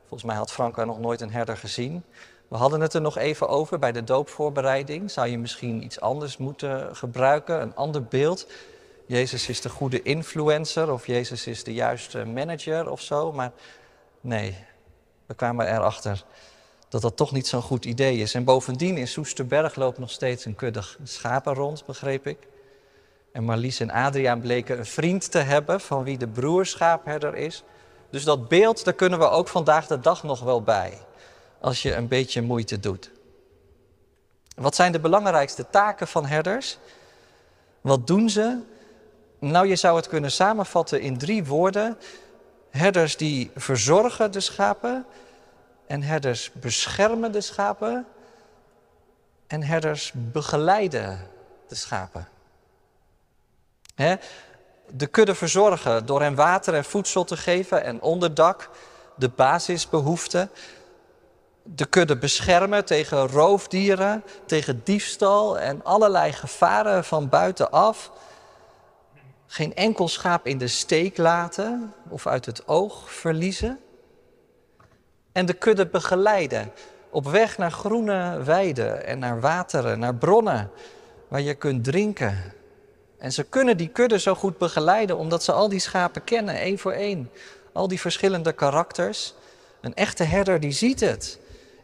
Volgens 0.00 0.22
mij 0.22 0.36
had 0.36 0.52
Franka 0.52 0.84
nog 0.84 1.00
nooit 1.00 1.20
een 1.20 1.30
herder 1.30 1.56
gezien. 1.56 2.04
We 2.48 2.56
hadden 2.56 2.80
het 2.80 2.94
er 2.94 3.00
nog 3.00 3.18
even 3.18 3.48
over 3.48 3.78
bij 3.78 3.92
de 3.92 4.04
doopvoorbereiding. 4.04 5.10
Zou 5.10 5.28
je 5.28 5.38
misschien 5.38 5.84
iets 5.84 6.00
anders 6.00 6.36
moeten 6.36 6.96
gebruiken, 6.96 7.60
een 7.60 7.74
ander 7.74 8.04
beeld? 8.04 8.46
Jezus 9.06 9.48
is 9.48 9.60
de 9.60 9.68
goede 9.68 10.02
influencer 10.02 10.92
of 10.92 11.06
Jezus 11.06 11.46
is 11.46 11.64
de 11.64 11.74
juiste 11.74 12.24
manager 12.24 12.90
of 12.90 13.00
zo. 13.00 13.32
Maar 13.32 13.52
nee, 14.20 14.56
we 15.26 15.34
kwamen 15.34 15.74
erachter 15.74 16.24
dat 16.88 17.02
dat 17.02 17.16
toch 17.16 17.32
niet 17.32 17.46
zo'n 17.46 17.62
goed 17.62 17.84
idee 17.84 18.18
is. 18.18 18.34
En 18.34 18.44
bovendien 18.44 18.96
in 18.96 19.08
Soesterberg 19.08 19.74
loopt 19.74 19.98
nog 19.98 20.10
steeds 20.10 20.44
een 20.44 20.54
kudde 20.54 20.82
schapen 21.02 21.54
rond, 21.54 21.86
begreep 21.86 22.26
ik. 22.26 22.38
En 23.34 23.44
Marlies 23.44 23.80
en 23.80 23.90
Adriaan 23.90 24.40
bleken 24.40 24.78
een 24.78 24.86
vriend 24.86 25.30
te 25.30 25.38
hebben 25.38 25.80
van 25.80 26.04
wie 26.04 26.18
de 26.18 26.28
broer 26.28 26.66
schaapherder 26.66 27.36
is. 27.36 27.64
Dus 28.10 28.24
dat 28.24 28.48
beeld, 28.48 28.84
daar 28.84 28.94
kunnen 28.94 29.18
we 29.18 29.28
ook 29.28 29.48
vandaag 29.48 29.86
de 29.86 30.00
dag 30.00 30.22
nog 30.22 30.40
wel 30.40 30.62
bij, 30.62 30.98
als 31.60 31.82
je 31.82 31.94
een 31.94 32.08
beetje 32.08 32.42
moeite 32.42 32.80
doet. 32.80 33.10
Wat 34.56 34.74
zijn 34.74 34.92
de 34.92 35.00
belangrijkste 35.00 35.66
taken 35.70 36.08
van 36.08 36.26
herders? 36.26 36.78
Wat 37.80 38.06
doen 38.06 38.30
ze? 38.30 38.58
Nou, 39.38 39.66
je 39.66 39.76
zou 39.76 39.96
het 39.96 40.08
kunnen 40.08 40.32
samenvatten 40.32 41.00
in 41.00 41.18
drie 41.18 41.44
woorden. 41.44 41.98
Herders 42.70 43.16
die 43.16 43.50
verzorgen 43.54 44.32
de 44.32 44.40
schapen, 44.40 45.06
en 45.86 46.02
herders 46.02 46.52
beschermen 46.52 47.32
de 47.32 47.40
schapen, 47.40 48.06
en 49.46 49.62
herders 49.62 50.12
begeleiden 50.14 51.28
de 51.68 51.74
schapen. 51.74 52.28
De 53.94 55.06
kudde 55.10 55.34
verzorgen 55.34 56.06
door 56.06 56.20
hen 56.20 56.34
water 56.34 56.74
en 56.74 56.84
voedsel 56.84 57.24
te 57.24 57.36
geven 57.36 57.84
en 57.84 58.02
onderdak, 58.02 58.70
de 59.16 59.28
basisbehoeften. 59.28 60.50
De 61.62 61.86
kudde 61.86 62.16
beschermen 62.16 62.84
tegen 62.84 63.28
roofdieren, 63.28 64.24
tegen 64.46 64.80
diefstal 64.84 65.58
en 65.58 65.84
allerlei 65.84 66.32
gevaren 66.32 67.04
van 67.04 67.28
buitenaf. 67.28 68.10
Geen 69.46 69.74
enkel 69.74 70.08
schaap 70.08 70.46
in 70.46 70.58
de 70.58 70.68
steek 70.68 71.16
laten 71.16 71.94
of 72.08 72.26
uit 72.26 72.46
het 72.46 72.68
oog 72.68 73.12
verliezen. 73.12 73.78
En 75.32 75.46
de 75.46 75.52
kudde 75.52 75.86
begeleiden 75.86 76.72
op 77.10 77.26
weg 77.26 77.58
naar 77.58 77.72
groene 77.72 78.42
weiden 78.42 79.06
en 79.06 79.18
naar 79.18 79.40
wateren, 79.40 79.98
naar 79.98 80.14
bronnen 80.14 80.70
waar 81.28 81.40
je 81.40 81.54
kunt 81.54 81.84
drinken. 81.84 82.52
En 83.24 83.32
ze 83.32 83.44
kunnen 83.44 83.76
die 83.76 83.88
kudde 83.88 84.18
zo 84.18 84.34
goed 84.34 84.58
begeleiden 84.58 85.16
omdat 85.16 85.42
ze 85.42 85.52
al 85.52 85.68
die 85.68 85.78
schapen 85.78 86.24
kennen, 86.24 86.54
één 86.54 86.78
voor 86.78 86.92
één. 86.92 87.30
Al 87.72 87.88
die 87.88 88.00
verschillende 88.00 88.52
karakters. 88.52 89.34
Een 89.80 89.94
echte 89.94 90.24
herder 90.24 90.60
die 90.60 90.72
ziet 90.72 91.00
het. 91.00 91.38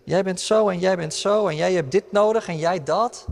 Jij 0.04 0.23
bent 0.23 0.40
zo 0.40 0.68
en 0.68 0.78
jij 0.78 0.97
bent 0.97 1.14
zo 1.14 1.49
en 1.49 1.56
jij 1.56 1.73
hebt 1.73 1.90
dit 1.90 2.12
nodig 2.12 2.49
en 2.49 2.59
jij 2.59 2.82
dat. 2.82 3.26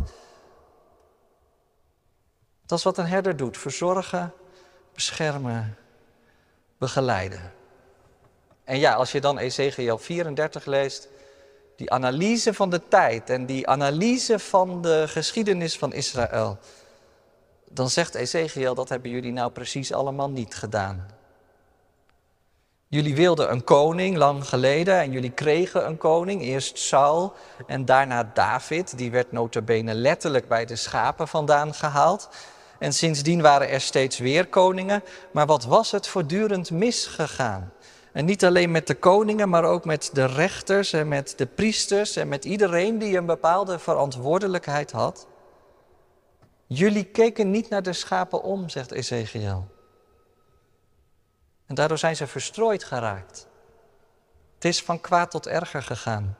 Dat 2.67 2.79
is 2.79 2.85
wat 2.85 2.99
een 2.99 3.07
herder 3.07 3.37
doet: 3.37 3.59
verzorgen, 3.59 4.33
beschermen, 4.95 5.77
begeleiden. 6.79 7.53
En 8.65 8.79
ja, 8.79 8.95
als 8.95 9.13
je 9.13 9.21
dan 9.21 9.39
Ezekiel 9.39 9.99
34 9.99 10.65
leest, 10.65 11.09
die 11.77 11.91
analyse 11.91 12.55
van 12.55 12.71
de 12.71 12.81
tijd 12.89 13.31
en 13.31 13.47
die 13.47 13.67
analyse 13.67 14.39
van 14.39 14.83
de 14.83 15.05
geschiedenis 15.09 15.79
van 15.79 15.93
Israël, 15.93 16.59
dan 17.71 17.91
zegt 17.91 18.15
Ezekiel, 18.15 18.75
dat 18.75 18.89
hebben 18.89 19.11
jullie 19.11 19.33
nou 19.33 19.51
precies 19.51 19.93
allemaal 19.93 20.31
niet 20.31 20.55
gedaan. 20.55 21.07
Jullie 22.91 23.15
wilden 23.15 23.53
een 23.53 23.65
koning 23.65 24.17
lang 24.17 24.49
geleden 24.49 25.01
en 25.01 25.11
jullie 25.11 25.31
kregen 25.31 25.87
een 25.87 25.99
koning, 25.99 26.43
eerst 26.43 26.79
Saul 26.79 27.33
en 27.67 27.85
daarna 27.85 28.31
David. 28.35 28.99
Die 28.99 29.11
werd 29.11 29.33
notabene 29.33 29.95
letterlijk 29.95 30.49
bij 30.49 30.65
de 30.65 30.77
schapen 30.77 31.29
vandaan 31.29 31.75
gehaald. 31.75 32.29
En 32.79 32.93
sindsdien 32.93 33.43
waren 33.43 33.69
er 33.69 33.81
steeds 33.81 34.19
weer 34.19 34.47
koningen. 34.47 35.03
Maar 35.33 35.47
wat 35.47 35.65
was 35.65 35.91
het 35.91 36.07
voortdurend 36.07 36.71
misgegaan? 36.71 37.73
En 38.13 38.25
niet 38.25 38.45
alleen 38.45 38.71
met 38.71 38.87
de 38.87 38.95
koningen, 38.95 39.49
maar 39.49 39.65
ook 39.65 39.85
met 39.85 40.11
de 40.13 40.25
rechters 40.25 40.93
en 40.93 41.09
met 41.09 41.35
de 41.37 41.47
priesters 41.47 42.17
en 42.17 42.29
met 42.29 42.45
iedereen 42.45 42.99
die 42.99 43.17
een 43.17 43.27
bepaalde 43.27 43.79
verantwoordelijkheid 43.79 44.93
had. 44.93 45.27
Jullie 46.69 47.05
keken 47.05 47.51
niet 47.51 47.69
naar 47.69 47.83
de 47.83 47.93
schapen 47.93 48.43
om, 48.43 48.69
zegt 48.69 48.91
Ezekiel. 48.91 49.69
En 51.67 51.75
daardoor 51.75 51.99
zijn 51.99 52.17
ze 52.17 52.27
verstrooid 52.27 52.85
geraakt. 52.85 53.47
Het 54.55 54.65
is 54.65 54.83
van 54.83 55.01
kwaad 55.01 55.31
tot 55.31 55.47
erger 55.47 55.83
gegaan. 55.83 56.37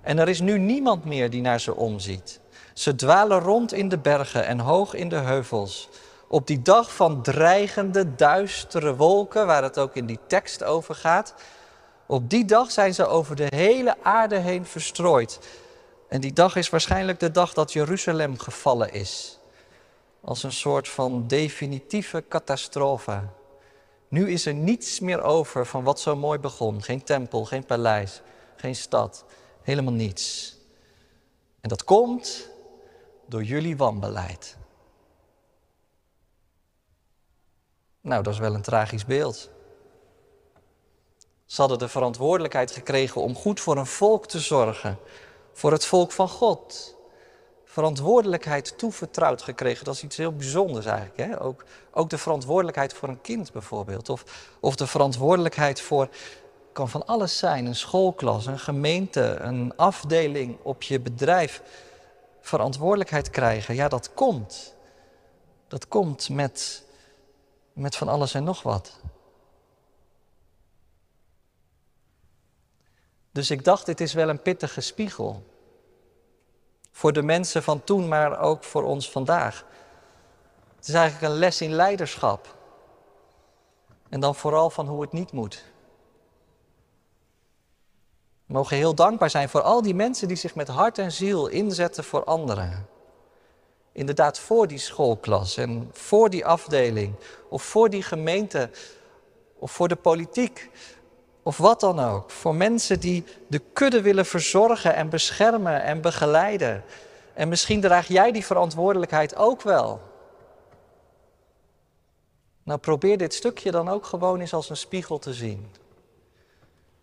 En 0.00 0.18
er 0.18 0.28
is 0.28 0.40
nu 0.40 0.58
niemand 0.58 1.04
meer 1.04 1.30
die 1.30 1.40
naar 1.40 1.60
ze 1.60 1.74
omziet. 1.74 2.40
Ze 2.74 2.94
dwalen 2.94 3.40
rond 3.40 3.72
in 3.72 3.88
de 3.88 3.98
bergen 3.98 4.46
en 4.46 4.58
hoog 4.58 4.94
in 4.94 5.08
de 5.08 5.16
heuvels. 5.16 5.88
Op 6.28 6.46
die 6.46 6.62
dag 6.62 6.94
van 6.94 7.22
dreigende, 7.22 8.14
duistere 8.14 8.96
wolken, 8.96 9.46
waar 9.46 9.62
het 9.62 9.78
ook 9.78 9.94
in 9.94 10.06
die 10.06 10.18
tekst 10.26 10.64
over 10.64 10.94
gaat. 10.94 11.34
Op 12.06 12.30
die 12.30 12.44
dag 12.44 12.70
zijn 12.70 12.94
ze 12.94 13.06
over 13.06 13.36
de 13.36 13.46
hele 13.48 13.96
aarde 14.02 14.36
heen 14.36 14.66
verstrooid. 14.66 15.38
En 16.08 16.20
die 16.20 16.32
dag 16.32 16.56
is 16.56 16.70
waarschijnlijk 16.70 17.20
de 17.20 17.30
dag 17.30 17.52
dat 17.52 17.72
Jeruzalem 17.72 18.38
gevallen 18.38 18.92
is. 18.92 19.37
Als 20.28 20.42
een 20.42 20.52
soort 20.52 20.88
van 20.88 21.26
definitieve 21.26 22.24
catastrofe. 22.28 23.22
Nu 24.08 24.30
is 24.30 24.46
er 24.46 24.54
niets 24.54 25.00
meer 25.00 25.22
over 25.22 25.66
van 25.66 25.84
wat 25.84 26.00
zo 26.00 26.16
mooi 26.16 26.38
begon. 26.38 26.82
Geen 26.82 27.02
tempel, 27.02 27.44
geen 27.44 27.64
paleis, 27.64 28.22
geen 28.56 28.76
stad. 28.76 29.24
Helemaal 29.62 29.92
niets. 29.92 30.56
En 31.60 31.68
dat 31.68 31.84
komt 31.84 32.48
door 33.26 33.42
jullie 33.42 33.76
wanbeleid. 33.76 34.56
Nou, 38.00 38.22
dat 38.22 38.32
is 38.32 38.38
wel 38.38 38.54
een 38.54 38.62
tragisch 38.62 39.04
beeld. 39.04 39.50
Ze 41.44 41.60
hadden 41.60 41.78
de 41.78 41.88
verantwoordelijkheid 41.88 42.70
gekregen 42.70 43.22
om 43.22 43.34
goed 43.34 43.60
voor 43.60 43.76
een 43.76 43.86
volk 43.86 44.26
te 44.26 44.40
zorgen. 44.40 44.98
Voor 45.52 45.72
het 45.72 45.84
volk 45.86 46.12
van 46.12 46.28
God. 46.28 46.96
Verantwoordelijkheid 47.70 48.78
toevertrouwd 48.78 49.42
gekregen. 49.42 49.84
Dat 49.84 49.94
is 49.94 50.02
iets 50.02 50.16
heel 50.16 50.32
bijzonders 50.32 50.86
eigenlijk. 50.86 51.16
Hè? 51.16 51.42
Ook, 51.42 51.64
ook 51.90 52.10
de 52.10 52.18
verantwoordelijkheid 52.18 52.92
voor 52.94 53.08
een 53.08 53.20
kind 53.20 53.52
bijvoorbeeld. 53.52 54.08
Of, 54.08 54.24
of 54.60 54.76
de 54.76 54.86
verantwoordelijkheid 54.86 55.80
voor, 55.80 56.08
kan 56.72 56.88
van 56.88 57.06
alles 57.06 57.38
zijn. 57.38 57.66
Een 57.66 57.74
schoolklas, 57.74 58.46
een 58.46 58.58
gemeente, 58.58 59.20
een 59.20 59.72
afdeling 59.76 60.58
op 60.62 60.82
je 60.82 61.00
bedrijf. 61.00 61.62
Verantwoordelijkheid 62.40 63.30
krijgen, 63.30 63.74
ja 63.74 63.88
dat 63.88 64.14
komt. 64.14 64.74
Dat 65.68 65.88
komt 65.88 66.28
met 66.28 66.86
met 67.78 67.96
van 67.96 68.08
alles 68.08 68.34
en 68.34 68.44
nog 68.44 68.62
wat. 68.62 69.00
Dus 73.32 73.50
ik 73.50 73.64
dacht, 73.64 73.86
dit 73.86 74.00
is 74.00 74.12
wel 74.12 74.28
een 74.28 74.42
pittige 74.42 74.80
spiegel. 74.80 75.57
Voor 76.98 77.12
de 77.12 77.22
mensen 77.22 77.62
van 77.62 77.84
toen, 77.84 78.08
maar 78.08 78.40
ook 78.40 78.64
voor 78.64 78.82
ons 78.82 79.10
vandaag. 79.10 79.64
Het 80.76 80.88
is 80.88 80.94
eigenlijk 80.94 81.32
een 81.32 81.38
les 81.38 81.60
in 81.60 81.72
leiderschap. 81.72 82.56
En 84.08 84.20
dan 84.20 84.34
vooral 84.34 84.70
van 84.70 84.86
hoe 84.86 85.00
het 85.00 85.12
niet 85.12 85.32
moet. 85.32 85.64
We 88.46 88.52
mogen 88.52 88.76
heel 88.76 88.94
dankbaar 88.94 89.30
zijn 89.30 89.48
voor 89.48 89.62
al 89.62 89.82
die 89.82 89.94
mensen 89.94 90.28
die 90.28 90.36
zich 90.36 90.54
met 90.54 90.68
hart 90.68 90.98
en 90.98 91.12
ziel 91.12 91.46
inzetten 91.46 92.04
voor 92.04 92.24
anderen 92.24 92.88
inderdaad 93.92 94.38
voor 94.38 94.66
die 94.66 94.78
schoolklas 94.78 95.56
en 95.56 95.88
voor 95.92 96.30
die 96.30 96.46
afdeling 96.46 97.14
of 97.48 97.62
voor 97.62 97.90
die 97.90 98.02
gemeente 98.02 98.70
of 99.58 99.72
voor 99.72 99.88
de 99.88 99.96
politiek 99.96 100.70
of 101.48 101.56
wat 101.56 101.80
dan 101.80 101.98
ook. 101.98 102.30
Voor 102.30 102.54
mensen 102.54 103.00
die 103.00 103.24
de 103.46 103.58
kudde 103.72 104.02
willen 104.02 104.26
verzorgen 104.26 104.94
en 104.94 105.08
beschermen 105.08 105.82
en 105.82 106.00
begeleiden. 106.00 106.84
En 107.34 107.48
misschien 107.48 107.80
draag 107.80 108.08
jij 108.08 108.32
die 108.32 108.44
verantwoordelijkheid 108.44 109.36
ook 109.36 109.62
wel. 109.62 110.00
Nou, 112.62 112.78
probeer 112.78 113.18
dit 113.18 113.34
stukje 113.34 113.70
dan 113.70 113.88
ook 113.88 114.06
gewoon 114.06 114.40
eens 114.40 114.52
als 114.52 114.70
een 114.70 114.76
spiegel 114.76 115.18
te 115.18 115.34
zien. 115.34 115.70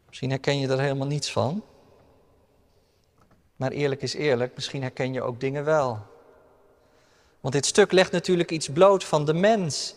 Misschien 0.08 0.30
herken 0.30 0.60
je 0.60 0.68
er 0.68 0.80
helemaal 0.80 1.08
niets 1.08 1.32
van. 1.32 1.64
Maar 3.56 3.72
eerlijk 3.72 4.02
is 4.02 4.14
eerlijk, 4.14 4.56
misschien 4.56 4.82
herken 4.82 5.14
je 5.14 5.22
ook 5.22 5.40
dingen 5.40 5.64
wel. 5.64 6.00
Want 7.40 7.54
dit 7.54 7.66
stuk 7.66 7.92
legt 7.92 8.12
natuurlijk 8.12 8.52
iets 8.52 8.70
bloot 8.70 9.04
van 9.04 9.26
de 9.26 9.34
mens. 9.34 9.96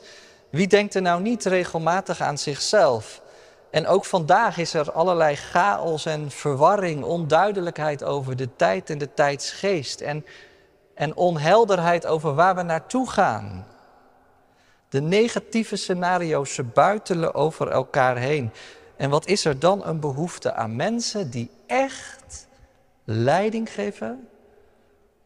Wie 0.50 0.66
denkt 0.66 0.94
er 0.94 1.02
nou 1.02 1.22
niet 1.22 1.44
regelmatig 1.44 2.20
aan 2.20 2.38
zichzelf? 2.38 3.26
En 3.70 3.86
ook 3.86 4.04
vandaag 4.04 4.58
is 4.58 4.74
er 4.74 4.92
allerlei 4.92 5.36
chaos 5.36 6.06
en 6.06 6.30
verwarring, 6.30 7.04
onduidelijkheid 7.04 8.04
over 8.04 8.36
de 8.36 8.56
tijd 8.56 8.90
en 8.90 8.98
de 8.98 9.14
tijdsgeest. 9.14 10.00
En, 10.00 10.26
en 10.94 11.16
onhelderheid 11.16 12.06
over 12.06 12.34
waar 12.34 12.54
we 12.54 12.62
naartoe 12.62 13.10
gaan. 13.10 13.66
De 14.88 15.00
negatieve 15.00 15.76
scenario's 15.76 16.54
ze 16.54 16.62
buitelen 16.62 17.34
over 17.34 17.70
elkaar 17.70 18.16
heen. 18.16 18.52
En 18.96 19.10
wat 19.10 19.26
is 19.26 19.44
er 19.44 19.58
dan 19.58 19.86
een 19.86 20.00
behoefte 20.00 20.54
aan 20.54 20.76
mensen 20.76 21.30
die 21.30 21.50
echt 21.66 22.46
leiding 23.04 23.72
geven 23.72 24.28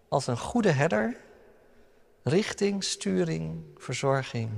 als 0.09 0.27
een 0.27 0.39
goede 0.39 0.71
herder? 0.71 1.17
Richting, 2.23 2.85
sturing, 2.85 3.65
verzorging. 3.77 4.51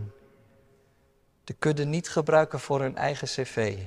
De 1.44 1.52
kudde 1.52 1.84
niet 1.84 2.08
gebruiken 2.08 2.60
voor 2.60 2.80
hun 2.80 2.96
eigen 2.96 3.26
cv. 3.26 3.78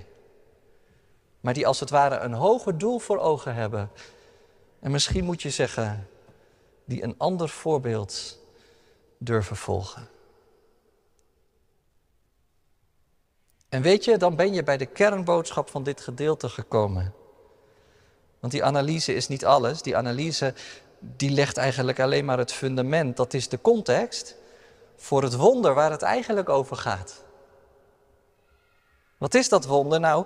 Maar 1.40 1.54
die 1.54 1.68
als 1.68 1.80
het 1.80 1.90
ware 1.90 2.20
een 2.20 2.34
hoger 2.34 2.78
doel 2.78 3.00
voor 3.00 3.20
ogen 3.20 3.54
hebben. 3.54 3.92
En 4.80 4.92
misschien 4.92 5.26
moet 5.26 5.42
je 5.42 5.50
zeggen, 5.50 6.08
die 6.86 7.04
een 7.04 7.16
ander 7.18 7.50
voorbeeld 7.50 8.40
durven 9.18 9.56
volgen. 9.56 10.08
En 13.70 13.82
weet 13.82 14.04
je, 14.06 14.18
dan 14.18 14.36
ben 14.36 14.54
je 14.54 14.64
bij 14.64 14.78
de 14.78 14.86
kernboodschap 14.86 15.70
van 15.70 15.84
dit 15.84 16.02
gedeelte 16.02 16.50
gekomen. 16.50 17.14
Want 18.40 18.54
die 18.54 18.64
analyse 18.64 19.14
is 19.14 19.28
niet 19.28 19.46
alles. 19.46 19.82
Die 19.82 19.98
analyse 19.98 20.54
die 21.00 21.30
legt 21.30 21.58
eigenlijk 21.58 22.00
alleen 22.00 22.26
maar 22.26 22.38
het 22.38 22.52
fundament. 22.52 23.18
Dat 23.18 23.34
is 23.34 23.50
de 23.50 23.62
context 23.62 24.36
voor 24.96 25.24
het 25.24 25.36
wonder 25.36 25.74
waar 25.74 25.92
het 25.92 26.02
eigenlijk 26.02 26.50
over 26.50 26.76
gaat. 26.76 27.26
Wat 29.18 29.34
is 29.34 29.50
dat 29.50 29.66
wonder? 29.66 30.00
Nou, 30.00 30.26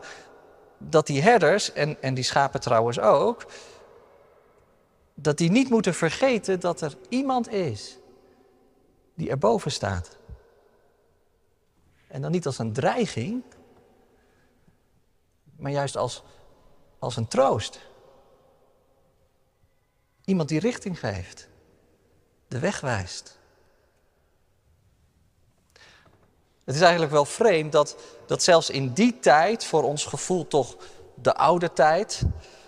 dat 0.77 1.07
die 1.07 1.21
herders, 1.21 1.73
en, 1.73 2.01
en 2.01 2.13
die 2.13 2.23
schapen 2.23 2.59
trouwens 2.59 2.99
ook, 2.99 3.45
dat 5.13 5.37
die 5.37 5.51
niet 5.51 5.69
moeten 5.69 5.93
vergeten 5.93 6.59
dat 6.59 6.81
er 6.81 6.97
iemand 7.09 7.49
is 7.49 7.97
die 9.13 9.29
erboven 9.29 9.71
staat. 9.71 10.17
En 12.07 12.21
dan 12.21 12.31
niet 12.31 12.45
als 12.45 12.57
een 12.57 12.73
dreiging, 12.73 13.43
maar 15.55 15.71
juist 15.71 15.97
als, 15.97 16.23
als 16.99 17.15
een 17.15 17.27
troost. 17.27 17.79
Iemand 20.25 20.49
die 20.49 20.59
richting 20.59 20.99
geeft, 20.99 21.47
de 22.47 22.59
weg 22.59 22.79
wijst. 22.79 23.39
Het 26.71 26.79
is 26.79 26.85
eigenlijk 26.85 27.15
wel 27.15 27.25
vreemd 27.25 27.71
dat, 27.71 27.95
dat 28.25 28.43
zelfs 28.43 28.69
in 28.69 28.93
die 28.93 29.19
tijd, 29.19 29.65
voor 29.65 29.83
ons 29.83 30.05
gevoel 30.05 30.47
toch 30.47 30.75
de 31.15 31.35
oude 31.35 31.73
tijd, 31.73 32.21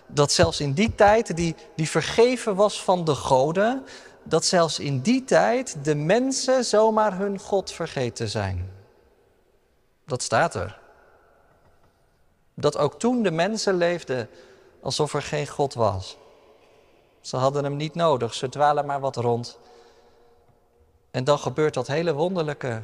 dat 0.08 0.32
zelfs 0.32 0.60
in 0.60 0.74
die 0.74 0.96
tijd, 0.96 1.36
die, 1.36 1.56
die 1.76 1.90
vergeven 1.90 2.56
was 2.56 2.84
van 2.84 3.06
de 3.06 3.16
goden, 3.16 3.86
dat 4.24 4.46
zelfs 4.46 4.80
in 4.80 5.02
die 5.02 5.24
tijd 5.24 5.78
de 5.84 5.96
mensen 5.96 6.66
zomaar 6.66 7.18
hun 7.18 7.40
God 7.40 7.72
vergeten 7.72 8.30
zijn. 8.30 8.72
Dat 10.06 10.22
staat 10.22 10.56
er. 10.56 10.80
Dat 12.54 12.78
ook 12.78 13.00
toen 13.00 13.24
de 13.24 13.32
mensen 13.32 13.76
leefden 13.76 14.30
alsof 14.82 15.14
er 15.14 15.22
geen 15.22 15.48
God 15.48 15.74
was. 15.74 16.18
Ze 17.22 17.38
hadden 17.38 17.64
hem 17.64 17.76
niet 17.76 17.96
nodig, 17.96 18.34
ze 18.34 18.50
dwalen 18.50 18.86
maar 18.86 19.00
wat 19.00 19.16
rond. 19.16 19.60
En 21.12 21.24
dan 21.24 21.40
gebeurt 21.40 21.74
dat 21.74 21.88
hele 21.88 22.14
wonderlijke. 22.14 22.82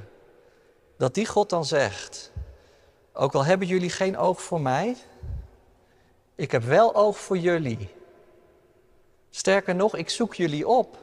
Dat 1.00 1.14
die 1.14 1.26
God 1.26 1.50
dan 1.50 1.66
zegt, 1.66 2.32
ook 3.14 3.34
al 3.34 3.46
hebben 3.46 3.68
jullie 3.68 3.90
geen 3.90 4.18
oog 4.18 4.42
voor 4.42 4.62
mij, 4.62 4.96
ik 6.36 6.52
heb 6.52 6.64
wel 6.64 6.96
oog 6.96 7.18
voor 7.18 7.38
jullie. 7.38 7.90
Sterker 9.30 9.76
nog, 9.76 9.96
ik 9.96 10.10
zoek 10.10 10.34
jullie 10.34 10.68
op. 10.68 10.98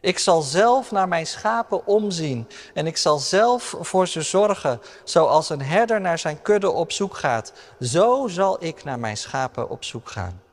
Ik 0.00 0.18
zal 0.18 0.42
zelf 0.42 0.90
naar 0.90 1.08
mijn 1.08 1.26
schapen 1.26 1.86
omzien 1.86 2.48
en 2.74 2.86
ik 2.86 2.96
zal 2.96 3.18
zelf 3.18 3.74
voor 3.80 4.08
ze 4.08 4.22
zorgen, 4.22 4.80
zoals 5.04 5.48
een 5.48 5.62
herder 5.62 6.00
naar 6.00 6.18
zijn 6.18 6.42
kudde 6.42 6.70
op 6.70 6.92
zoek 6.92 7.16
gaat. 7.16 7.52
Zo 7.80 8.28
zal 8.28 8.64
ik 8.64 8.84
naar 8.84 8.98
mijn 8.98 9.16
schapen 9.16 9.68
op 9.68 9.84
zoek 9.84 10.08
gaan. 10.08 10.43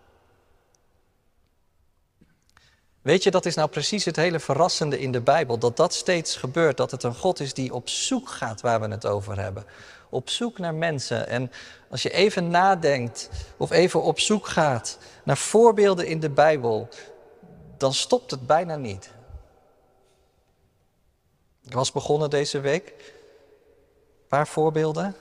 Weet 3.02 3.24
je, 3.24 3.32
dat 3.32 3.46
is 3.46 3.56
nou 3.56 3.70
precies 3.70 4.06
het 4.06 4.16
hele 4.16 4.40
verrassende 4.40 5.00
in 5.00 5.12
de 5.12 5.22
Bijbel, 5.22 5.58
dat 5.58 5.78
dat 5.78 5.94
steeds 5.94 6.36
gebeurt, 6.36 6.78
dat 6.78 6.92
het 6.92 7.04
een 7.04 7.16
God 7.16 7.40
is 7.40 7.54
die 7.54 7.74
op 7.74 7.90
zoek 7.90 8.30
gaat 8.30 8.62
waar 8.62 8.82
we 8.82 8.88
het 8.88 9.06
over 9.06 9.40
hebben. 9.40 9.66
Op 10.10 10.30
zoek 10.30 10.58
naar 10.58 10.74
mensen. 10.74 11.28
En 11.28 11.52
als 11.90 12.02
je 12.02 12.10
even 12.10 12.50
nadenkt 12.50 13.30
of 13.58 13.72
even 13.72 14.02
op 14.02 14.20
zoek 14.20 14.48
gaat 14.48 14.98
naar 15.24 15.38
voorbeelden 15.38 16.08
in 16.08 16.20
de 16.20 16.30
Bijbel, 16.30 16.90
dan 17.78 17.94
stopt 17.94 18.32
het 18.32 18.48
bijna 18.48 18.76
niet. 18.76 19.12
Ik 21.64 21.74
was 21.74 21.92
begonnen 21.92 22.30
deze 22.30 22.60
week. 22.60 22.88
Een 22.88 24.28
paar 24.28 24.48
voorbeelden. 24.48 25.16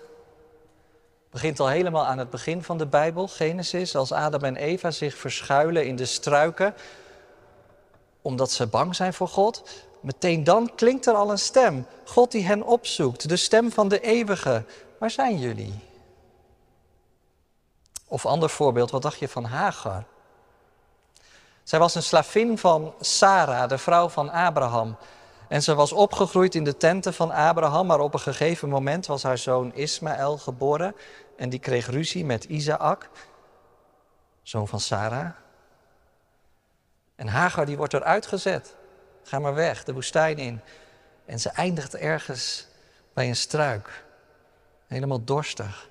Begint 1.31 1.61
al 1.61 1.69
helemaal 1.69 2.07
aan 2.07 2.19
het 2.19 2.31
begin 2.31 2.63
van 2.63 2.79
de 2.79 2.87
Bijbel, 2.87 3.29
Genesis, 3.29 3.97
als 3.97 4.13
Adam 4.13 4.43
en 4.43 4.57
Eva 4.57 4.91
zich 4.91 5.15
verschuilen 5.15 5.87
in 5.87 5.97
de 5.97 6.07
struiken 6.07 6.75
omdat 8.23 8.51
ze 8.51 8.67
bang 8.67 8.97
zijn 8.97 9.15
voor 9.15 9.29
God. 9.29 9.63
Meteen 10.01 10.45
dan 10.45 10.71
klinkt 10.75 11.07
er 11.07 11.15
al 11.15 11.31
een 11.31 11.39
stem. 11.39 11.87
God 12.05 12.31
die 12.31 12.45
hen 12.45 12.63
opzoekt, 12.63 13.29
de 13.29 13.37
stem 13.37 13.73
van 13.73 13.89
de 13.89 14.01
eeuwige. 14.01 14.65
Waar 14.99 15.11
zijn 15.11 15.39
jullie? 15.39 15.75
Of 18.07 18.27
ander 18.27 18.51
voorbeeld, 18.51 18.91
wat 18.91 19.03
dacht 19.03 19.19
je 19.19 19.29
van 19.29 19.45
Hagar? 19.45 20.05
Zij 21.63 21.79
was 21.79 21.95
een 21.95 22.03
slavin 22.03 22.59
van 22.59 22.95
Sarah, 23.01 23.69
de 23.69 23.79
vrouw 23.79 24.09
van 24.09 24.31
Abraham. 24.31 24.97
En 25.49 25.63
ze 25.63 25.75
was 25.75 25.93
opgegroeid 25.93 26.55
in 26.55 26.65
de 26.65 26.77
tenten 26.77 27.15
van 27.15 27.31
Abraham, 27.31 27.87
maar 27.87 28.01
op 28.01 28.15
een 28.15 28.21
gegeven 28.21 28.69
moment 28.69 29.07
was 29.07 29.23
haar 29.23 29.39
zoon 29.39 29.75
Ismaël 29.75 30.39
geboren. 30.39 30.95
En 31.37 31.49
die 31.49 31.59
kreeg 31.59 31.87
ruzie 31.87 32.25
met 32.25 32.45
Isaac, 32.45 33.11
zoon 34.43 34.69
van 34.69 34.81
Sarah. 34.81 35.40
En 37.21 37.29
Hagar 37.29 37.67
die 37.67 37.77
wordt 37.77 37.95
eruit 37.95 38.27
gezet. 38.27 38.75
Ga 39.23 39.39
maar 39.39 39.55
weg, 39.55 39.85
de 39.85 39.93
woestijn 39.93 40.39
in. 40.39 40.61
En 41.25 41.41
ze 41.41 41.49
eindigt 41.49 41.95
ergens 41.97 42.67
bij 43.13 43.29
een 43.29 43.37
struik. 43.37 44.05
Helemaal 44.87 45.25
dorstig. 45.25 45.89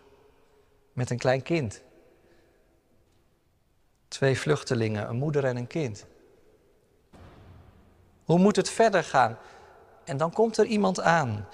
Met 0.94 1.10
een 1.10 1.18
klein 1.18 1.42
kind. 1.42 1.82
Twee 4.08 4.40
vluchtelingen, 4.40 5.10
een 5.10 5.16
moeder 5.16 5.46
en 5.46 5.58
een 5.58 5.68
kind. 5.68 6.06
Hoe 8.24 8.40
moet 8.40 8.56
het 8.56 8.70
verder 8.70 9.04
gaan? 9.04 9.38
En 10.04 10.18
dan 10.18 10.34
komt 10.34 10.58
er 10.58 10.66
iemand 10.66 11.00
aan. 11.00 11.48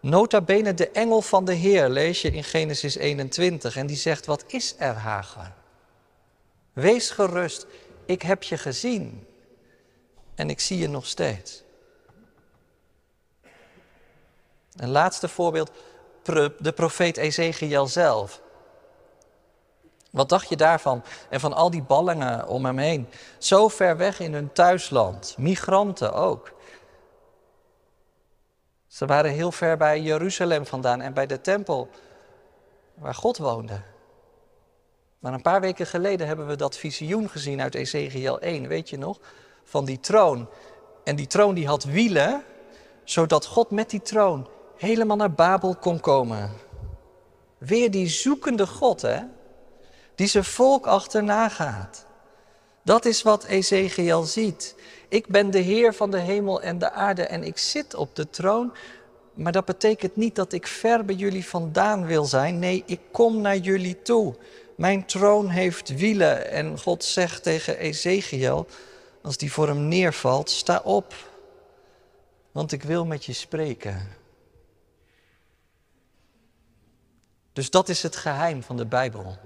Nota 0.00 0.40
bene 0.40 0.74
de 0.74 0.90
engel 0.90 1.22
van 1.22 1.44
de 1.44 1.54
Heer, 1.54 1.88
lees 1.88 2.22
je 2.22 2.30
in 2.30 2.44
Genesis 2.44 2.96
21. 2.96 3.76
En 3.76 3.86
die 3.86 3.96
zegt, 3.96 4.26
wat 4.26 4.44
is 4.46 4.74
er 4.78 4.94
Hagar? 4.94 5.52
Wees 6.72 7.10
gerust, 7.10 7.66
ik 8.06 8.22
heb 8.22 8.42
je 8.42 8.58
gezien 8.58 9.26
en 10.34 10.50
ik 10.50 10.60
zie 10.60 10.78
je 10.78 10.88
nog 10.88 11.06
steeds. 11.06 11.62
Een 14.76 14.90
laatste 14.90 15.28
voorbeeld, 15.28 15.70
de 16.58 16.72
profeet 16.74 17.16
Ezekiel 17.16 17.86
zelf. 17.86 18.42
Wat 20.10 20.28
dacht 20.28 20.48
je 20.48 20.56
daarvan? 20.56 21.02
En 21.30 21.40
van 21.40 21.52
al 21.52 21.70
die 21.70 21.82
ballingen 21.82 22.48
om 22.48 22.64
hem 22.64 22.78
heen. 22.78 23.08
Zo 23.38 23.68
ver 23.68 23.96
weg 23.96 24.20
in 24.20 24.32
hun 24.34 24.52
thuisland. 24.52 25.34
Migranten 25.38 26.12
ook. 26.12 26.52
Ze 28.86 29.06
waren 29.06 29.30
heel 29.30 29.52
ver 29.52 29.76
bij 29.76 30.00
Jeruzalem 30.00 30.66
vandaan 30.66 31.00
en 31.00 31.14
bij 31.14 31.26
de 31.26 31.40
tempel 31.40 31.88
waar 32.94 33.14
God 33.14 33.38
woonde. 33.38 33.82
Maar 35.24 35.32
een 35.32 35.42
paar 35.42 35.60
weken 35.60 35.86
geleden 35.86 36.26
hebben 36.26 36.46
we 36.46 36.56
dat 36.56 36.76
visioen 36.76 37.28
gezien 37.28 37.60
uit 37.60 37.74
Ezekiel 37.74 38.40
1, 38.40 38.68
weet 38.68 38.90
je 38.90 38.98
nog? 38.98 39.18
Van 39.62 39.84
die 39.84 40.00
troon. 40.00 40.48
En 41.04 41.16
die 41.16 41.26
troon 41.26 41.54
die 41.54 41.66
had 41.66 41.84
wielen, 41.84 42.42
zodat 43.04 43.46
God 43.46 43.70
met 43.70 43.90
die 43.90 44.02
troon 44.02 44.48
helemaal 44.76 45.16
naar 45.16 45.32
Babel 45.32 45.76
kon 45.76 46.00
komen. 46.00 46.50
Weer 47.58 47.90
die 47.90 48.08
zoekende 48.08 48.66
God, 48.66 49.02
hè? 49.02 49.20
Die 50.14 50.26
zijn 50.26 50.44
volk 50.44 50.86
achterna 50.86 51.48
gaat. 51.48 52.06
Dat 52.82 53.04
is 53.04 53.22
wat 53.22 53.44
Ezekiel 53.44 54.22
ziet. 54.22 54.74
Ik 55.08 55.26
ben 55.26 55.50
de 55.50 55.58
Heer 55.58 55.94
van 55.94 56.10
de 56.10 56.18
hemel 56.18 56.62
en 56.62 56.78
de 56.78 56.90
aarde 56.90 57.22
en 57.22 57.44
ik 57.44 57.58
zit 57.58 57.94
op 57.94 58.16
de 58.16 58.30
troon. 58.30 58.72
Maar 59.34 59.52
dat 59.52 59.64
betekent 59.64 60.16
niet 60.16 60.34
dat 60.34 60.52
ik 60.52 60.66
ver 60.66 61.04
bij 61.04 61.14
jullie 61.14 61.46
vandaan 61.46 62.06
wil 62.06 62.24
zijn. 62.24 62.58
Nee, 62.58 62.82
ik 62.86 63.00
kom 63.10 63.40
naar 63.40 63.56
jullie 63.56 64.02
toe. 64.02 64.34
Mijn 64.76 65.06
troon 65.06 65.48
heeft 65.48 65.88
wielen. 65.88 66.50
En 66.50 66.78
God 66.78 67.04
zegt 67.04 67.42
tegen 67.42 67.78
Ezekiel, 67.78 68.66
als 69.22 69.36
die 69.36 69.52
voor 69.52 69.68
hem 69.68 69.88
neervalt, 69.88 70.50
sta 70.50 70.80
op. 70.84 71.14
want 72.52 72.72
ik 72.72 72.82
wil 72.82 73.06
met 73.06 73.24
je 73.24 73.32
spreken. 73.32 74.08
Dus 77.52 77.70
dat 77.70 77.88
is 77.88 78.02
het 78.02 78.16
geheim 78.16 78.62
van 78.62 78.76
de 78.76 78.86
Bijbel. 78.86 79.36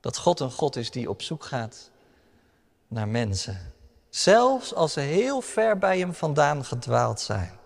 Dat 0.00 0.16
God 0.16 0.40
een 0.40 0.50
God 0.50 0.76
is 0.76 0.90
die 0.90 1.10
op 1.10 1.22
zoek 1.22 1.44
gaat 1.44 1.90
naar 2.88 3.08
mensen. 3.08 3.72
Zelfs 4.10 4.74
als 4.74 4.92
ze 4.92 5.00
heel 5.00 5.40
ver 5.40 5.78
bij 5.78 5.98
hem 5.98 6.14
vandaan 6.14 6.64
gedwaald 6.64 7.20
zijn. 7.20 7.58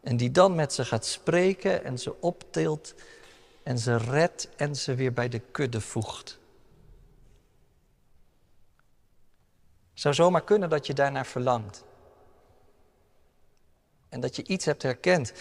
En 0.00 0.16
die 0.16 0.30
dan 0.30 0.54
met 0.54 0.72
ze 0.72 0.84
gaat 0.84 1.06
spreken 1.06 1.84
en 1.84 1.98
ze 1.98 2.20
optilt 2.20 2.94
en 3.64 3.78
ze 3.78 3.96
redt 3.96 4.48
en 4.56 4.76
ze 4.76 4.94
weer 4.94 5.12
bij 5.12 5.28
de 5.28 5.38
kudde 5.38 5.80
voegt. 5.80 6.38
zou 9.94 10.14
zomaar 10.14 10.44
kunnen 10.44 10.68
dat 10.68 10.86
je 10.86 10.94
daarnaar 10.94 11.26
verlangt. 11.26 11.84
En 14.08 14.20
dat 14.20 14.36
je 14.36 14.44
iets 14.46 14.64
hebt 14.64 14.82
herkend 14.82 15.32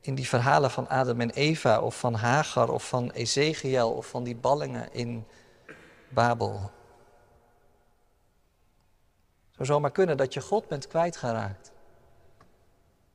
in 0.00 0.14
die 0.14 0.28
verhalen 0.28 0.70
van 0.70 0.88
Adam 0.88 1.20
en 1.20 1.30
Eva, 1.30 1.80
of 1.80 1.98
van 1.98 2.14
Hagar, 2.14 2.70
of 2.70 2.88
van 2.88 3.10
Ezekiel, 3.10 3.92
of 3.92 4.06
van 4.06 4.24
die 4.24 4.36
ballingen 4.36 4.92
in 4.92 5.26
Babel. 6.08 6.70
zou 9.50 9.66
zomaar 9.68 9.90
kunnen 9.90 10.16
dat 10.16 10.34
je 10.34 10.40
God 10.40 10.68
bent 10.68 10.86
kwijtgeraakt. 10.86 11.72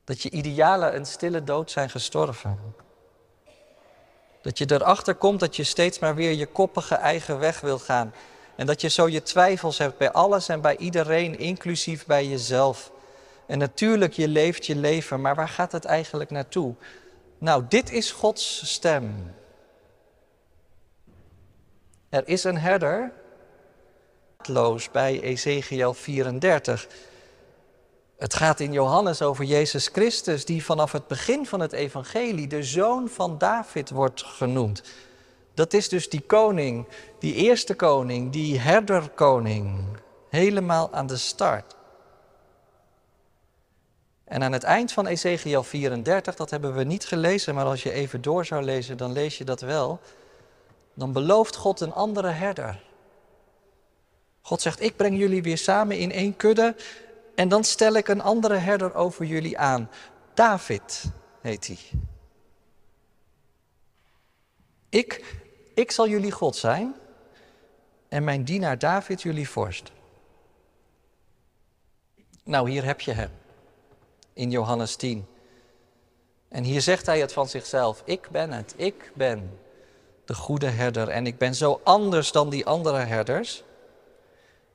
Dat 0.04 0.22
je 0.22 0.30
idealen 0.30 0.96
een 0.96 1.06
stille 1.06 1.44
dood 1.44 1.72
zijn 1.72 1.90
gestorven. 1.90 2.76
Dat 4.46 4.58
je 4.58 4.72
erachter 4.72 5.16
komt 5.16 5.40
dat 5.40 5.56
je 5.56 5.64
steeds 5.64 6.00
maar 6.00 6.16
weer 6.16 6.32
je 6.32 6.46
koppige 6.46 6.96
eigen 6.96 7.40
weg 7.40 7.62
wil 7.62 7.80
gaan. 7.80 8.14
En 8.56 8.66
dat 8.66 8.82
je 8.82 8.90
zo 8.90 9.08
je 9.08 9.24
twijfels 9.24 9.78
hebt 9.78 9.98
bij 9.98 10.12
alles 10.12 10.50
en 10.50 10.62
bij 10.62 10.78
iedereen, 10.78 11.40
inclusief 11.40 12.06
bij 12.06 12.28
jezelf. 12.28 12.92
En 13.48 13.58
natuurlijk, 13.58 14.14
je 14.14 14.28
leeft 14.28 14.66
je 14.66 14.76
leven, 14.76 15.22
maar 15.22 15.36
waar 15.36 15.50
gaat 15.50 15.72
het 15.72 15.86
eigenlijk 15.86 16.30
naartoe? 16.30 16.74
Nou, 17.38 17.64
dit 17.70 17.92
is 17.92 18.12
Gods 18.12 18.74
stem. 18.74 19.34
Er 22.10 22.28
is 22.28 22.44
een 22.44 22.58
herder, 22.58 23.12
bij 24.92 25.22
Ezekiel 25.22 25.94
34. 25.94 26.88
Het 28.18 28.34
gaat 28.34 28.60
in 28.60 28.72
Johannes 28.72 29.22
over 29.22 29.46
Jezus 29.46 29.88
Christus, 29.88 30.46
die 30.46 30.66
vanaf 30.66 30.92
het 30.92 31.08
begin 31.08 31.46
van 31.46 31.60
het 31.60 31.72
evangelie 31.72 32.48
de 32.48 32.64
zoon 32.64 33.10
van 33.10 33.38
David 33.38 33.90
wordt 33.90 34.24
genoemd. 34.24 34.84
Dat 35.54 35.74
is 35.74 35.90
dus 35.90 36.10
die 36.10 36.22
koning, 36.22 36.88
die 37.20 37.34
eerste 37.34 37.76
koning, 37.76 38.32
die 38.32 38.60
herderkoning, 38.60 39.98
helemaal 40.30 40.94
aan 40.94 41.08
de 41.08 41.18
start. 41.18 41.76
En 44.24 44.44
aan 44.44 44.52
het 44.52 44.64
eind 44.64 44.92
van 44.92 45.08
Ezekiel 45.08 45.64
34, 45.64 46.36
dat 46.36 46.50
hebben 46.50 46.74
we 46.74 46.84
niet 46.84 47.06
gelezen, 47.06 47.56
maar 47.56 47.66
als 47.66 47.84
je 47.84 47.92
even 47.92 48.22
door 48.22 48.46
zou 48.46 48.64
lezen, 48.64 48.98
dan 48.98 49.12
lees 49.12 49.38
je 49.38 49.44
dat 49.44 49.62
wel. 49.62 50.00
Dan 50.94 51.12
belooft 51.12 51.56
God 51.56 51.80
een 51.80 51.94
andere 51.94 52.30
herder. 52.30 52.84
God 54.42 54.62
zegt, 54.62 54.82
ik 54.82 54.96
breng 54.96 55.18
jullie 55.18 55.44
weer 55.44 55.58
samen 55.58 55.98
in 55.98 56.12
één 56.12 56.36
kudde 56.36 56.76
en 57.36 57.50
dan 57.50 57.64
stel 57.64 57.94
ik 57.94 58.08
een 58.08 58.22
andere 58.22 58.56
herder 58.56 58.94
over 58.94 59.26
jullie 59.26 59.58
aan. 59.58 59.90
David 60.34 61.04
heet 61.42 61.68
hij. 61.68 61.80
Ik, 64.90 65.36
ik 65.74 65.92
zal 65.92 66.08
jullie 66.08 66.32
God 66.32 66.56
zijn 66.56 66.96
en 68.10 68.24
mijn 68.24 68.44
dienaar 68.44 68.80
David 68.80 69.22
jullie 69.22 69.50
vorst. 69.50 69.92
Nou, 72.44 72.70
hier 72.70 72.84
heb 72.84 73.02
je 73.02 73.12
hem 73.12 73.32
in 74.34 74.52
Johannes 74.52 74.96
10. 74.96 75.26
En 76.48 76.64
hier 76.64 76.82
zegt 76.82 77.06
hij 77.06 77.20
het 77.20 77.34
van 77.34 77.48
zichzelf: 77.48 78.02
Ik 78.06 78.30
ben 78.32 78.52
het, 78.52 78.74
ik 78.78 79.12
ben 79.16 79.60
de 80.26 80.34
goede 80.34 80.70
herder 80.70 81.08
en 81.08 81.28
ik 81.28 81.38
ben 81.38 81.56
zo 81.56 81.82
anders 81.84 82.32
dan 82.32 82.50
die 82.50 82.66
andere 82.66 82.98
herders. 82.98 83.64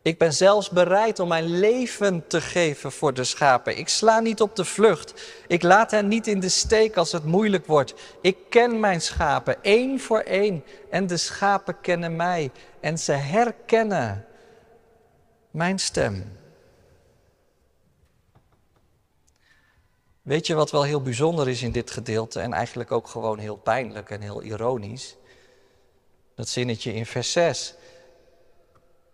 Ik 0.02 0.18
ben 0.18 0.32
zelfs 0.32 0.70
bereid 0.70 1.18
om 1.18 1.28
mijn 1.28 1.58
leven 1.58 2.26
te 2.26 2.40
geven 2.40 2.92
voor 2.92 3.14
de 3.14 3.24
schapen. 3.24 3.78
Ik 3.78 3.88
sla 3.88 4.20
niet 4.20 4.40
op 4.40 4.56
de 4.56 4.64
vlucht. 4.64 5.14
Ik 5.46 5.62
laat 5.62 5.90
hen 5.90 6.08
niet 6.08 6.26
in 6.26 6.40
de 6.40 6.48
steek 6.48 6.96
als 6.96 7.12
het 7.12 7.24
moeilijk 7.24 7.66
wordt. 7.66 7.94
Ik 8.20 8.36
ken 8.48 8.80
mijn 8.80 9.00
schapen, 9.00 9.62
één 9.62 10.00
voor 10.00 10.20
één. 10.20 10.64
En 10.90 11.06
de 11.06 11.16
schapen 11.16 11.80
kennen 11.80 12.16
mij. 12.16 12.50
En 12.80 12.98
ze 12.98 13.12
herkennen 13.12 14.26
mijn 15.50 15.78
stem. 15.78 16.38
Weet 20.22 20.46
je 20.46 20.54
wat 20.54 20.70
wel 20.70 20.82
heel 20.82 21.02
bijzonder 21.02 21.48
is 21.48 21.62
in 21.62 21.72
dit 21.72 21.90
gedeelte 21.90 22.40
en 22.40 22.52
eigenlijk 22.52 22.92
ook 22.92 23.08
gewoon 23.08 23.38
heel 23.38 23.56
pijnlijk 23.56 24.10
en 24.10 24.20
heel 24.20 24.42
ironisch? 24.42 25.16
Dat 26.34 26.48
zinnetje 26.48 26.94
in 26.94 27.06
vers 27.06 27.32
6. 27.32 27.74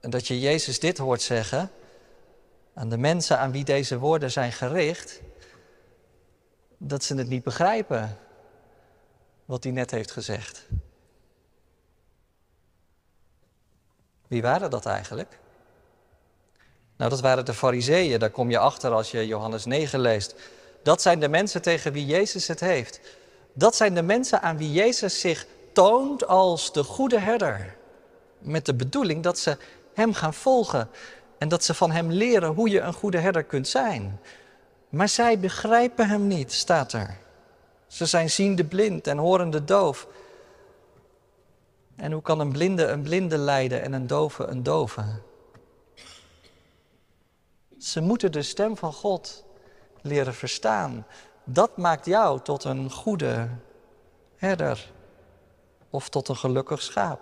En 0.01 0.11
dat 0.11 0.27
je 0.27 0.41
Jezus 0.41 0.81
dit 0.81 0.99
hoort 0.99 1.23
zeggen 1.23 1.71
aan 2.75 2.89
de 2.89 2.99
mensen 2.99 3.39
aan 3.39 3.53
wie 3.53 3.65
deze 3.65 3.99
woorden 3.99 4.31
zijn 4.31 4.53
gericht, 4.53 5.21
dat 6.79 7.05
ze 7.05 7.15
het 7.15 7.29
niet 7.29 7.43
begrijpen 7.43 8.19
wat 9.45 9.65
hij 9.65 9.73
net 9.73 9.91
heeft 9.91 10.11
gezegd. 10.11 10.67
Wie 14.29 14.43
waren 14.43 14.71
dat 14.71 14.87
eigenlijk? 14.87 15.39
Nou, 16.97 17.11
dat 17.11 17.21
waren 17.21 17.45
de 17.45 17.55
Fariseeën. 17.55 18.19
Daar 18.19 18.31
kom 18.31 18.51
je 18.51 18.59
achter 18.59 18.93
als 18.93 19.11
je 19.11 19.27
Johannes 19.27 19.65
9 19.65 20.01
leest. 20.01 20.35
Dat 20.83 21.03
zijn 21.03 21.21
de 21.21 21.29
mensen 21.29 21.63
tegen 21.63 21.93
wie 21.93 22.07
Jezus 22.07 22.49
het 22.49 22.61
heeft. 22.61 23.01
Dat 23.53 23.77
zijn 23.77 23.95
de 23.95 24.03
mensen 24.03 24.43
aan 24.43 24.57
wie 24.57 24.73
Jezus 24.73 25.21
zich 25.21 25.47
toont 25.73 26.27
als 26.27 26.73
de 26.73 26.83
goede 26.83 27.19
herder. 27.19 27.77
Met 28.39 28.67
de 28.67 28.75
bedoeling 28.75 29.23
dat 29.23 29.39
ze 29.39 29.57
Hem 29.97 30.13
gaan 30.13 30.35
volgen 30.35 30.89
en 31.39 31.49
dat 31.49 31.65
ze 31.65 31.75
van 31.75 31.91
Hem 31.91 32.11
leren 32.11 32.55
hoe 32.55 32.69
je 32.69 32.81
een 32.81 32.93
goede 32.93 33.19
herder 33.19 33.45
kunt 33.45 33.69
zijn. 33.69 34.21
Maar 34.89 35.09
zij 35.09 35.39
begrijpen 35.39 36.09
Hem 36.09 36.27
niet, 36.27 36.53
staat 36.53 36.93
er. 36.93 37.17
Ze 37.87 38.07
zijn 38.07 38.31
ziende 38.31 38.65
blind 38.65 39.07
en 39.07 39.19
horende 39.19 39.65
doof. 39.65 40.07
En 41.97 42.13
hoe 42.13 42.23
kan 42.23 42.41
een 42.41 42.53
blinde 42.53 42.87
een 42.87 43.03
blinde 43.03 43.39
leiden 43.39 43.83
en 43.83 43.93
een 43.93 44.07
dove 44.07 44.45
een 44.45 44.63
dove? 44.63 45.05
Ze 47.79 48.01
moeten 48.01 48.33
de 48.33 48.43
stem 48.43 48.77
van 48.77 48.93
God 48.93 49.45
leren 50.03 50.35
verstaan. 50.35 51.07
Dat 51.45 51.77
maakt 51.77 52.07
jou 52.07 52.41
tot 52.41 52.65
een 52.65 52.91
goede 52.91 53.49
herder 54.37 54.93
of 55.91 56.09
tot 56.09 56.29
een 56.29 56.37
gelukkig 56.37 56.83
schaap. 56.83 57.21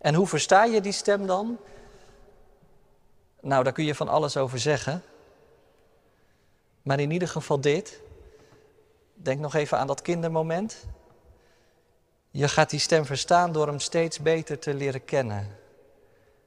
En 0.00 0.14
hoe 0.14 0.26
versta 0.26 0.64
je 0.64 0.80
die 0.80 0.92
stem 0.92 1.26
dan? 1.26 1.58
Nou, 3.40 3.64
daar 3.64 3.72
kun 3.72 3.84
je 3.84 3.94
van 3.94 4.08
alles 4.08 4.36
over 4.36 4.58
zeggen. 4.58 5.02
Maar 6.82 7.00
in 7.00 7.10
ieder 7.10 7.28
geval 7.28 7.60
dit. 7.60 8.00
Denk 9.14 9.40
nog 9.40 9.54
even 9.54 9.78
aan 9.78 9.86
dat 9.86 10.02
kindermoment. 10.02 10.84
Je 12.30 12.48
gaat 12.48 12.70
die 12.70 12.80
stem 12.80 13.04
verstaan 13.04 13.52
door 13.52 13.66
hem 13.66 13.80
steeds 13.80 14.18
beter 14.18 14.58
te 14.58 14.74
leren 14.74 15.04
kennen 15.04 15.58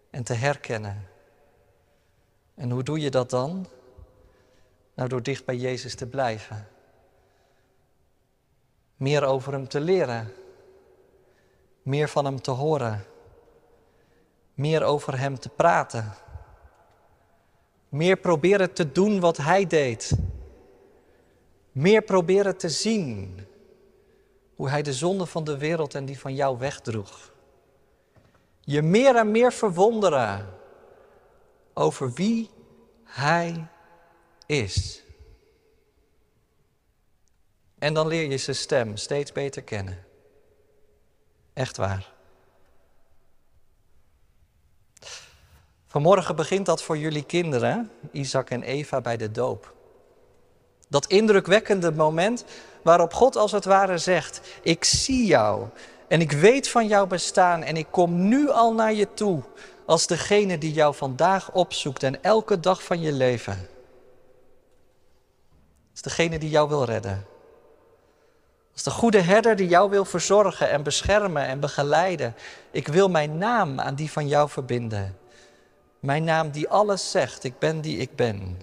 en 0.10 0.24
te 0.24 0.34
herkennen. 0.34 1.08
En 2.56 2.70
hoe 2.70 2.84
doe 2.84 3.00
je 3.00 3.10
dat 3.10 3.30
dan? 3.30 3.68
Nou, 4.94 5.10
door 5.10 5.24
dicht 5.24 5.46
bij 5.46 5.56
Jezus 5.56 5.96
te 5.96 6.06
blijven. 6.06 6.68
Meer 8.96 9.24
over 9.24 9.54
Hem 9.54 9.68
te 9.68 9.80
leren. 9.80 10.34
Meer 11.82 12.10
van 12.10 12.26
Hem 12.26 12.42
te 12.42 12.52
horen. 12.52 13.06
Meer 14.54 14.84
over 14.84 15.20
Hem 15.20 15.40
te 15.40 15.50
praten. 15.50 16.14
Meer 17.90 18.18
proberen 18.18 18.74
te 18.74 18.92
doen 18.92 19.20
wat 19.20 19.38
Hij 19.38 19.68
deed. 19.68 20.12
Meer 21.72 22.02
proberen 22.02 22.58
te 22.58 22.70
zien 22.70 23.46
hoe 24.56 24.70
Hij 24.70 24.82
de 24.82 24.94
zonde 24.94 25.26
van 25.26 25.44
de 25.44 25.58
wereld 25.58 25.96
en 25.96 26.06
die 26.06 26.20
van 26.20 26.36
jou 26.36 26.58
wegdroeg. 26.58 27.32
Je 28.60 28.82
meer 28.82 29.16
en 29.16 29.32
meer 29.32 29.54
verwonderen 29.54 30.50
over 31.74 32.14
wie 32.14 32.50
Hij 33.04 33.68
is. 34.46 35.04
En 37.80 37.94
dan 37.94 38.08
leer 38.08 38.30
je 38.30 38.38
zijn 38.38 38.56
stem 38.56 38.98
steeds 38.98 39.32
beter 39.32 39.62
kennen. 39.62 40.06
Echt 41.54 41.78
waar. 41.78 42.13
Vanmorgen 45.94 46.36
begint 46.36 46.66
dat 46.66 46.84
voor 46.84 46.98
jullie 46.98 47.24
kinderen, 47.24 47.92
Isaac 48.12 48.50
en 48.50 48.64
Eva, 48.64 49.02
bij 49.02 49.18
de 49.18 49.32
doop. 49.32 49.74
Dat 50.90 51.06
indrukwekkende 51.06 51.92
moment 51.92 52.46
waarop 52.84 53.14
God 53.14 53.36
als 53.36 53.52
het 53.52 53.66
ware 53.66 53.98
zegt: 53.98 54.42
Ik 54.62 54.84
zie 54.84 55.26
jou 55.26 55.68
en 56.08 56.22
ik 56.22 56.32
weet 56.32 56.68
van 56.68 56.88
jouw 56.88 57.08
bestaan 57.08 57.64
en 57.64 57.78
ik 57.78 57.88
kom 57.90 58.28
nu 58.28 58.50
al 58.50 58.74
naar 58.74 58.94
je 58.94 59.14
toe 59.14 59.42
als 59.86 60.08
degene 60.08 60.58
die 60.58 60.74
jou 60.74 60.96
vandaag 60.96 61.52
opzoekt 61.52 62.04
en 62.04 62.24
elke 62.24 62.60
dag 62.60 62.84
van 62.84 63.02
je 63.02 63.12
leven. 63.12 63.68
Als 65.92 66.02
degene 66.02 66.40
die 66.40 66.50
jou 66.50 66.70
wil 66.70 66.84
redden. 66.84 67.26
Als 68.74 68.84
de 68.84 68.92
goede 68.92 69.22
herder 69.22 69.56
die 69.56 69.68
jou 69.68 69.90
wil 69.90 70.06
verzorgen 70.06 70.70
en 70.70 70.84
beschermen 70.84 71.46
en 71.46 71.60
begeleiden. 71.60 72.36
Ik 72.72 72.88
wil 72.88 73.10
mijn 73.10 73.38
naam 73.38 73.80
aan 73.80 73.96
die 73.96 74.12
van 74.12 74.28
jou 74.28 74.50
verbinden. 74.50 75.22
Mijn 76.04 76.24
naam 76.24 76.52
die 76.52 76.70
alles 76.70 77.12
zegt, 77.12 77.44
ik 77.44 77.60
ben 77.60 77.82
die 77.82 77.98
ik 77.98 78.16
ben. 78.16 78.62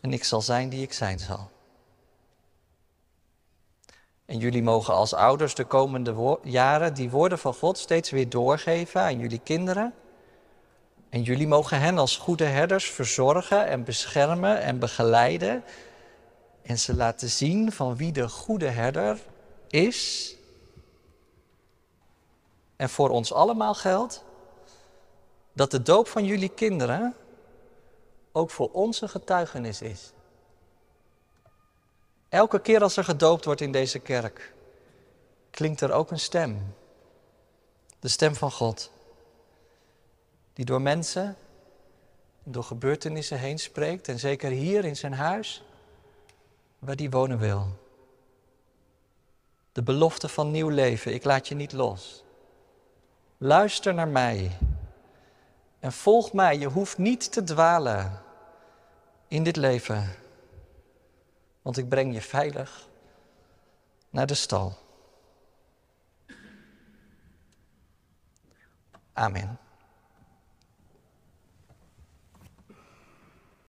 En 0.00 0.12
ik 0.12 0.24
zal 0.24 0.40
zijn 0.40 0.68
die 0.68 0.82
ik 0.82 0.92
zijn 0.92 1.18
zal. 1.18 1.50
En 4.24 4.38
jullie 4.38 4.62
mogen 4.62 4.94
als 4.94 5.14
ouders 5.14 5.54
de 5.54 5.64
komende 5.64 6.38
jaren 6.42 6.94
die 6.94 7.10
woorden 7.10 7.38
van 7.38 7.54
God 7.54 7.78
steeds 7.78 8.10
weer 8.10 8.28
doorgeven 8.28 9.00
aan 9.00 9.18
jullie 9.18 9.38
kinderen. 9.38 9.94
En 11.08 11.22
jullie 11.22 11.46
mogen 11.46 11.80
hen 11.80 11.98
als 11.98 12.16
goede 12.16 12.44
herders 12.44 12.90
verzorgen 12.90 13.66
en 13.66 13.84
beschermen 13.84 14.60
en 14.60 14.78
begeleiden. 14.78 15.64
En 16.62 16.78
ze 16.78 16.94
laten 16.94 17.28
zien 17.28 17.72
van 17.72 17.96
wie 17.96 18.12
de 18.12 18.28
goede 18.28 18.68
herder 18.68 19.18
is. 19.68 20.34
En 22.76 22.88
voor 22.88 23.10
ons 23.10 23.32
allemaal 23.32 23.74
geldt 23.74 24.24
dat 25.54 25.70
de 25.70 25.82
doop 25.82 26.08
van 26.08 26.24
jullie 26.24 26.48
kinderen 26.48 27.14
ook 28.32 28.50
voor 28.50 28.70
onze 28.70 29.08
getuigenis 29.08 29.82
is. 29.82 30.12
Elke 32.28 32.60
keer 32.60 32.82
als 32.82 32.96
er 32.96 33.04
gedoopt 33.04 33.44
wordt 33.44 33.60
in 33.60 33.72
deze 33.72 33.98
kerk, 33.98 34.52
klinkt 35.50 35.80
er 35.80 35.92
ook 35.92 36.10
een 36.10 36.20
stem. 36.20 36.74
De 37.98 38.08
stem 38.08 38.34
van 38.34 38.50
God. 38.50 38.90
Die 40.52 40.64
door 40.64 40.82
mensen, 40.82 41.36
door 42.42 42.64
gebeurtenissen 42.64 43.38
heen 43.38 43.58
spreekt. 43.58 44.08
En 44.08 44.18
zeker 44.18 44.50
hier 44.50 44.84
in 44.84 44.96
zijn 44.96 45.12
huis, 45.12 45.62
waar 46.78 46.96
die 46.96 47.10
wonen 47.10 47.38
wil. 47.38 47.66
De 49.72 49.82
belofte 49.82 50.28
van 50.28 50.50
nieuw 50.50 50.68
leven, 50.68 51.14
ik 51.14 51.24
laat 51.24 51.48
je 51.48 51.54
niet 51.54 51.72
los. 51.72 52.24
Luister 53.38 53.94
naar 53.94 54.08
mij 54.08 54.58
en 55.84 55.92
volg 55.92 56.32
mij. 56.32 56.58
Je 56.58 56.68
hoeft 56.68 56.98
niet 56.98 57.32
te 57.32 57.44
dwalen 57.44 58.22
in 59.28 59.42
dit 59.42 59.56
leven, 59.56 60.16
want 61.62 61.76
ik 61.76 61.88
breng 61.88 62.14
je 62.14 62.20
veilig 62.22 62.88
naar 64.10 64.26
de 64.26 64.34
stal. 64.34 64.76
Amen. 69.12 69.58